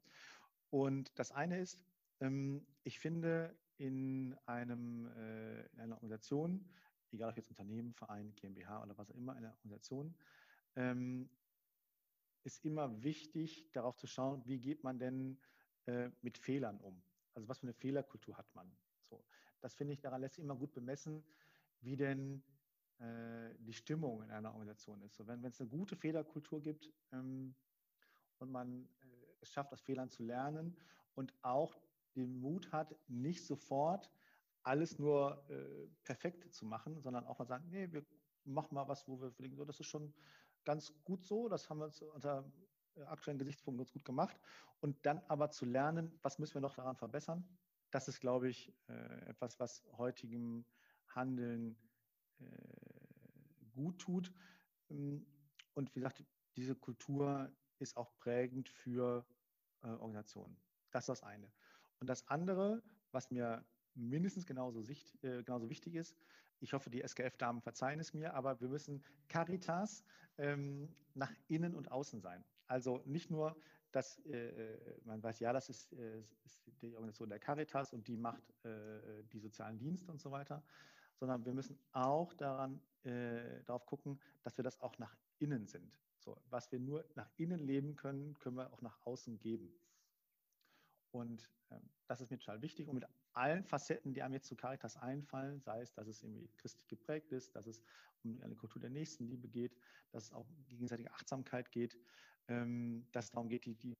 [0.71, 1.79] Und das eine ist,
[2.21, 6.69] ähm, ich finde in, einem, äh, in einer Organisation,
[7.13, 10.15] egal ob jetzt Unternehmen, Verein, GmbH oder was auch immer, eine Organisation,
[10.77, 11.31] ähm,
[12.45, 15.39] ist immer wichtig, darauf zu schauen, wie geht man denn
[15.87, 17.03] äh, mit Fehlern um?
[17.35, 18.71] Also was für eine Fehlerkultur hat man?
[19.09, 19.25] So,
[19.61, 21.25] das finde ich, daran lässt sich immer gut bemessen,
[21.81, 22.43] wie denn
[22.99, 25.15] äh, die Stimmung in einer Organisation ist.
[25.17, 27.55] So, wenn es eine gute Fehlerkultur gibt ähm,
[28.39, 29.07] und man äh,
[29.41, 30.77] es schafft, aus Fehlern zu lernen
[31.15, 31.77] und auch
[32.19, 34.11] den Mut hat, nicht sofort
[34.63, 38.05] alles nur äh, perfekt zu machen, sondern auch mal sagen, nee, wir
[38.45, 40.13] machen mal was, wo wir denken, so, das ist schon
[40.65, 42.45] ganz gut so, das haben wir unter
[42.97, 44.39] äh, aktuellen Gesichtspunkten ganz gut gemacht.
[44.81, 47.49] Und dann aber zu lernen, was müssen wir noch daran verbessern,
[47.91, 50.67] das ist, glaube ich, äh, etwas, was heutigem
[51.09, 51.79] Handeln
[52.41, 52.45] äh,
[53.75, 54.33] gut tut.
[54.91, 55.27] Ähm,
[55.75, 56.23] und wie gesagt,
[56.57, 59.25] diese Kultur ist auch prägend für
[59.81, 60.57] Organisationen.
[60.91, 61.53] Das ist das eine.
[62.01, 62.83] Und das andere,
[63.13, 66.17] was mir mindestens genauso, sicht, äh, genauso wichtig ist,
[66.61, 70.05] ich hoffe, die SKF-Damen verzeihen es mir, aber wir müssen Caritas
[70.39, 72.45] ähm, nach innen und außen sein.
[72.67, 73.57] Also nicht nur,
[73.93, 78.17] dass äh, man weiß, ja, das ist, äh, ist, die Organisation der Caritas und die
[78.17, 80.63] macht äh, die sozialen Dienste und so weiter,
[81.15, 85.99] sondern wir müssen auch daran, äh, darauf gucken, dass wir das auch nach innen sind.
[86.19, 89.73] So, was wir nur nach innen leben können, können wir auch nach außen geben.
[91.11, 92.89] Und ähm, das ist mir total wichtig.
[92.89, 96.49] Und mit allen Facetten, die einem jetzt zu Caritas einfallen, sei es, dass es irgendwie
[96.57, 97.83] christlich geprägt ist, dass es
[98.25, 99.77] um eine Kultur der Nächstenliebe geht,
[100.11, 101.97] dass es auch gegenseitige Achtsamkeit geht,
[102.49, 103.97] ähm, dass es darum geht, die, die,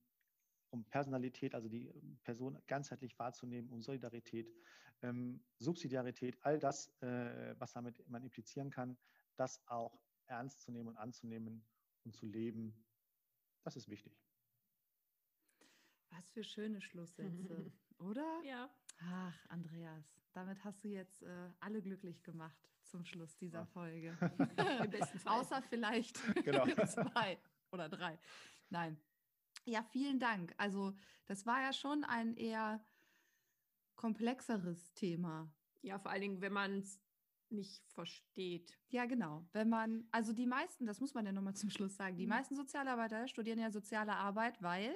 [0.71, 1.91] um Personalität, also die
[2.25, 4.53] Person ganzheitlich wahrzunehmen, um Solidarität,
[5.03, 8.99] ähm, Subsidiarität, all das, äh, was damit man implizieren kann,
[9.37, 11.65] das auch ernst zu nehmen und anzunehmen
[12.05, 12.75] und zu leben,
[13.65, 14.28] das ist wichtig.
[16.11, 18.41] Was für schöne Schlusssätze, oder?
[18.45, 18.69] Ja.
[19.01, 24.17] Ach, Andreas, damit hast du jetzt äh, alle glücklich gemacht zum Schluss dieser Folge.
[24.85, 25.41] Im besten Fall.
[25.41, 26.65] Außer vielleicht Genau.
[26.87, 27.39] zwei
[27.71, 28.19] oder drei.
[28.71, 28.99] Nein.
[29.65, 30.55] Ja, vielen Dank.
[30.57, 30.95] Also,
[31.27, 32.83] das war ja schon ein eher
[33.97, 35.53] komplexeres Thema.
[35.83, 37.01] Ja, vor allen Dingen, wenn man es
[37.51, 38.79] nicht versteht.
[38.89, 39.47] Ja, genau.
[39.53, 42.31] Wenn man, also die meisten, das muss man ja nochmal zum Schluss sagen, die Mhm.
[42.31, 44.95] meisten Sozialarbeiter studieren ja soziale Arbeit, weil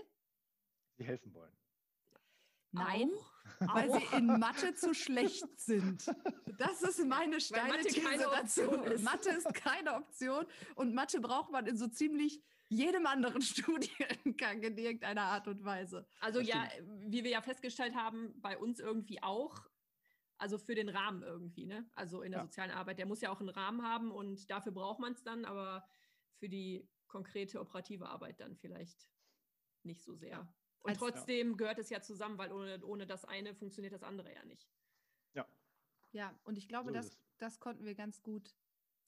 [1.03, 1.53] Sie helfen wollen.
[2.75, 3.11] Nein,
[3.61, 4.01] Auch, weil auch.
[4.11, 6.07] sie in Mathe zu schlecht sind.
[6.59, 8.63] Das ist meine steile Mathe These keine dazu.
[8.63, 9.05] Option ist.
[9.05, 10.47] Mathe ist keine Option
[10.77, 16.07] und Mathe braucht man in so ziemlich jedem anderen Studiengang in irgendeiner Art und Weise.
[16.21, 16.67] Also ja,
[17.01, 19.67] wie wir ja festgestellt haben, bei uns irgendwie auch.
[20.39, 21.89] Also für den Rahmen irgendwie, ne?
[21.95, 22.47] Also in der Ja.
[22.47, 22.99] sozialen Arbeit.
[22.99, 25.87] Der muss ja auch einen Rahmen haben und dafür braucht man es dann, aber
[26.39, 29.09] für die konkrete operative Arbeit dann vielleicht
[29.85, 30.53] nicht so sehr.
[30.83, 34.33] Und Als- trotzdem gehört es ja zusammen, weil ohne, ohne das eine funktioniert das andere
[34.35, 34.69] ja nicht.
[35.35, 35.47] Ja,
[36.13, 38.57] Ja, und ich glaube, So ist das, das konnten wir ganz gut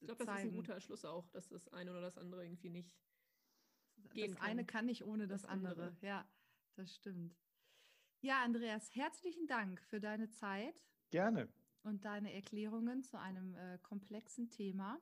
[0.00, 0.50] Ich glaube, das ist zeigen.
[0.50, 2.96] ein guter Schluss auch, dass das eine oder das andere irgendwie nicht.
[3.96, 4.66] das gehen eine kann.
[4.66, 5.84] kann nicht ohne das, Das andere.
[5.86, 5.96] andere.
[6.06, 6.28] Ja,
[6.74, 7.36] das stimmt.
[8.20, 10.74] Ja, Andreas, herzlichen Dank für deine Zeit
[11.10, 11.52] gerne.
[11.82, 14.98] und deine Erklärungen zu einem äh, komplexen Thema.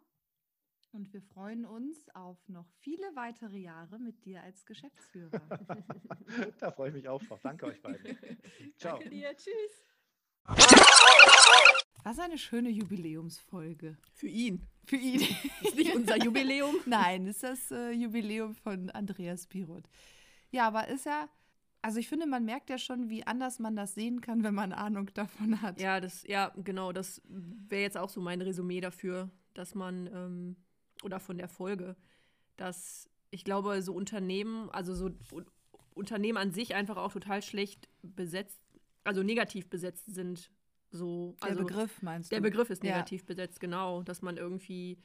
[0.92, 5.40] Und wir freuen uns auf noch viele weitere Jahre mit dir als Geschäftsführer.
[6.58, 7.40] da freue ich mich auch drauf.
[7.42, 8.18] Danke euch beiden.
[8.76, 8.98] Ciao.
[8.98, 9.82] Danke dir, tschüss.
[12.04, 13.96] Was eine schöne Jubiläumsfolge.
[14.12, 14.68] Für ihn.
[14.84, 15.20] Für ihn.
[15.62, 16.74] Ist nicht unser Jubiläum.
[16.84, 19.84] Nein, ist das äh, Jubiläum von Andreas Pirot.
[20.50, 21.28] Ja, aber ist ja,
[21.80, 24.72] also ich finde, man merkt ja schon, wie anders man das sehen kann, wenn man
[24.72, 25.80] Ahnung davon hat.
[25.80, 30.56] Ja, das, ja, genau, das wäre jetzt auch so mein Resümee dafür, dass man, ähm,
[31.04, 31.96] oder von der Folge,
[32.56, 35.10] dass ich glaube, so Unternehmen, also so
[35.94, 38.60] Unternehmen an sich einfach auch total schlecht besetzt,
[39.04, 40.50] also negativ besetzt sind.
[40.90, 42.36] So, Der also Begriff meinst du?
[42.36, 42.90] der Begriff ist Ja.
[42.92, 44.98] negativ besetzt, genau, dass man irgendwie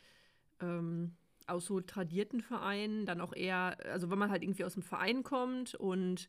[0.60, 1.16] ähm,
[1.48, 5.24] aus so tradierten Vereinen dann auch eher, also wenn man halt irgendwie aus dem Verein
[5.24, 6.28] kommt und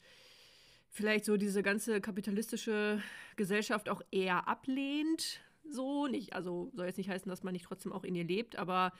[0.90, 3.02] vielleicht so diese ganze kapitalistische
[3.36, 7.92] Gesellschaft auch eher ablehnt, so nicht, also soll jetzt nicht heißen, dass man nicht trotzdem
[7.92, 8.92] auch in ihr lebt, aber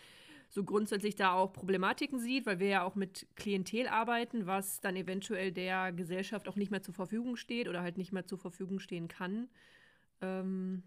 [0.50, 4.96] so grundsätzlich da auch Problematiken sieht, weil wir ja auch mit Klientel arbeiten, was dann
[4.96, 8.78] eventuell der Gesellschaft auch nicht mehr zur Verfügung steht oder halt nicht mehr zur Verfügung
[8.80, 9.48] stehen kann.
[10.20, 10.82] Ähm,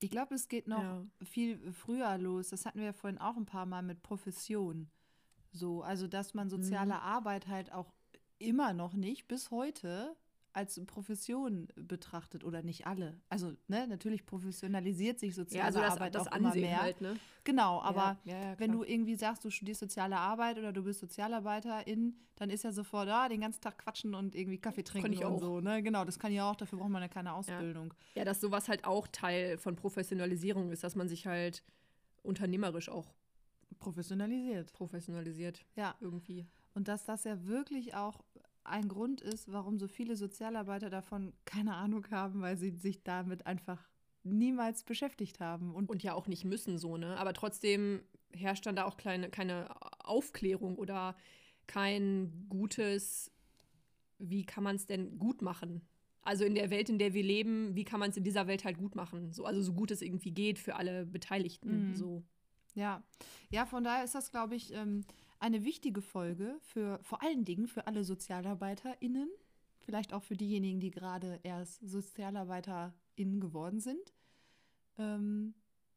[0.00, 1.06] Ich glaube, es geht noch Ja.
[1.22, 2.48] viel früher los.
[2.50, 4.90] Das hatten wir ja vorhin auch ein paar Mal mit Profession.
[5.52, 7.00] So, also dass man soziale Mhm.
[7.00, 7.92] Arbeit halt auch
[8.38, 10.14] immer noch nicht bis heute
[10.54, 13.20] als Profession betrachtet oder nicht alle.
[13.28, 16.80] Also, ne, natürlich professionalisiert sich soziale ja, also das, Arbeit das auch immer Ansehen mehr.
[16.80, 17.16] halt, ne?
[17.42, 21.00] Genau, aber ja, ja, wenn du irgendwie sagst, du studierst soziale Arbeit oder du bist
[21.00, 25.24] Sozialarbeiterin, dann ist ja sofort, ah, den ganzen Tag quatschen und irgendwie Kaffee trinken ich
[25.24, 25.40] und auch.
[25.40, 25.60] so.
[25.60, 25.82] Ne?
[25.82, 27.92] Genau, das kann ich auch, dafür braucht man ja keine Ausbildung.
[28.14, 31.64] Ja, dass sowas halt auch Teil von Professionalisierung ist, dass man sich halt
[32.22, 33.12] unternehmerisch auch
[33.80, 34.72] Professionalisiert.
[34.72, 35.96] professionalisiert Ja.
[36.00, 36.46] irgendwie.
[36.74, 38.22] Und dass das ja wirklich auch
[38.64, 43.46] ein Grund ist, warum so viele Sozialarbeiter davon keine Ahnung haben, weil sie sich damit
[43.46, 43.88] einfach
[44.22, 45.74] niemals beschäftigt haben.
[45.74, 47.16] Und, und ja auch nicht müssen so, ne?
[47.18, 48.02] Aber trotzdem
[48.32, 49.68] herrscht dann da auch kleine, keine
[50.04, 51.16] Aufklärung oder
[51.66, 53.30] kein gutes,
[54.18, 55.82] wie kann man es denn gut machen?
[56.22, 58.64] Also in der Welt, in der wir leben, wie kann man es in dieser Welt
[58.64, 59.32] halt gut machen?
[59.32, 61.90] So, also so gut es irgendwie geht für alle Beteiligten.
[61.90, 61.94] Mhm.
[61.94, 62.22] So.
[62.74, 63.02] Ja.
[63.50, 65.04] Ja, von daher ist das, glaube ich, ähm,
[65.44, 69.28] eine wichtige Folge für vor allen Dingen für alle SozialarbeiterInnen,
[69.80, 74.14] vielleicht auch für diejenigen, die gerade erst SozialarbeiterInnen geworden sind,
[74.96, 75.54] ähm,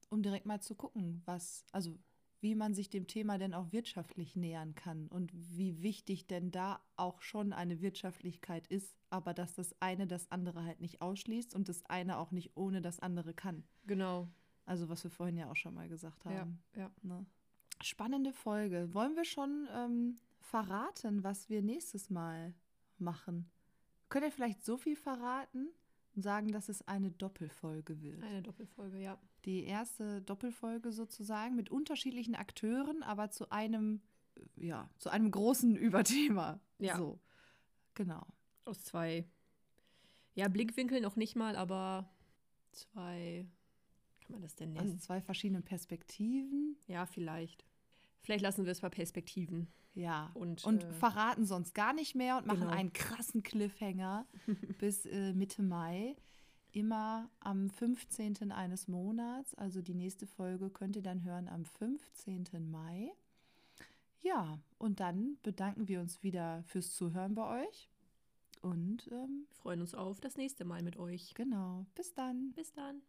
[0.10, 1.98] um direkt mal zu gucken, was, also
[2.42, 6.82] wie man sich dem Thema denn auch wirtschaftlich nähern kann und wie wichtig denn da
[6.98, 11.70] auch schon eine Wirtschaftlichkeit ist, aber dass das eine das andere halt nicht ausschließt und
[11.70, 13.64] das eine auch nicht ohne das andere kann.
[13.86, 14.28] Genau.
[14.66, 16.60] Also was wir vorhin ja auch schon mal gesagt haben.
[16.76, 16.92] Ja, ja.
[17.02, 17.26] Ne?
[17.82, 18.94] Spannende Folge.
[18.94, 22.54] Wollen wir schon ähm, verraten, was wir nächstes Mal
[22.98, 23.50] machen?
[24.10, 25.70] Könnt ihr vielleicht so viel verraten?
[26.18, 28.24] und sagen, dass es eine Doppelfolge wird.
[28.24, 29.20] Eine Doppelfolge, ja.
[29.46, 34.02] Die erste Doppelfolge sozusagen mit unterschiedlichen Akteuren, aber zu einem,
[34.56, 36.60] ja, zu einem großen Überthema.
[36.80, 36.98] Ja.
[36.98, 37.20] So.
[37.94, 38.26] Genau.
[38.66, 39.26] Aus zwei,
[40.34, 42.10] ja, Blickwinkeln noch nicht mal, aber
[42.72, 43.48] zwei,
[44.22, 44.96] kann man das denn nennen?
[44.96, 46.78] Aus zwei verschiedenen Perspektiven.
[46.88, 47.64] Ja, vielleicht.
[48.28, 49.70] Vielleicht lassen wir es bei Perspektiven.
[49.94, 52.74] Ja, und, und äh, verraten sonst gar nicht mehr und machen genau.
[52.74, 54.28] einen krassen Cliffhanger
[54.80, 56.18] bis äh, Mitte Mai.
[56.74, 58.52] Immer am 15.
[58.52, 59.56] eines Monats.
[59.56, 62.70] Also die nächste Folge könnt ihr dann hören am 15.
[62.70, 63.14] Mai.
[64.20, 67.90] Ja, und dann bedanken wir uns wieder fürs Zuhören bei euch.
[68.60, 71.34] Und ähm, freuen uns auf das nächste Mal mit euch.
[71.34, 71.86] Genau.
[71.96, 72.52] Bis dann.
[72.52, 73.04] Bis dann.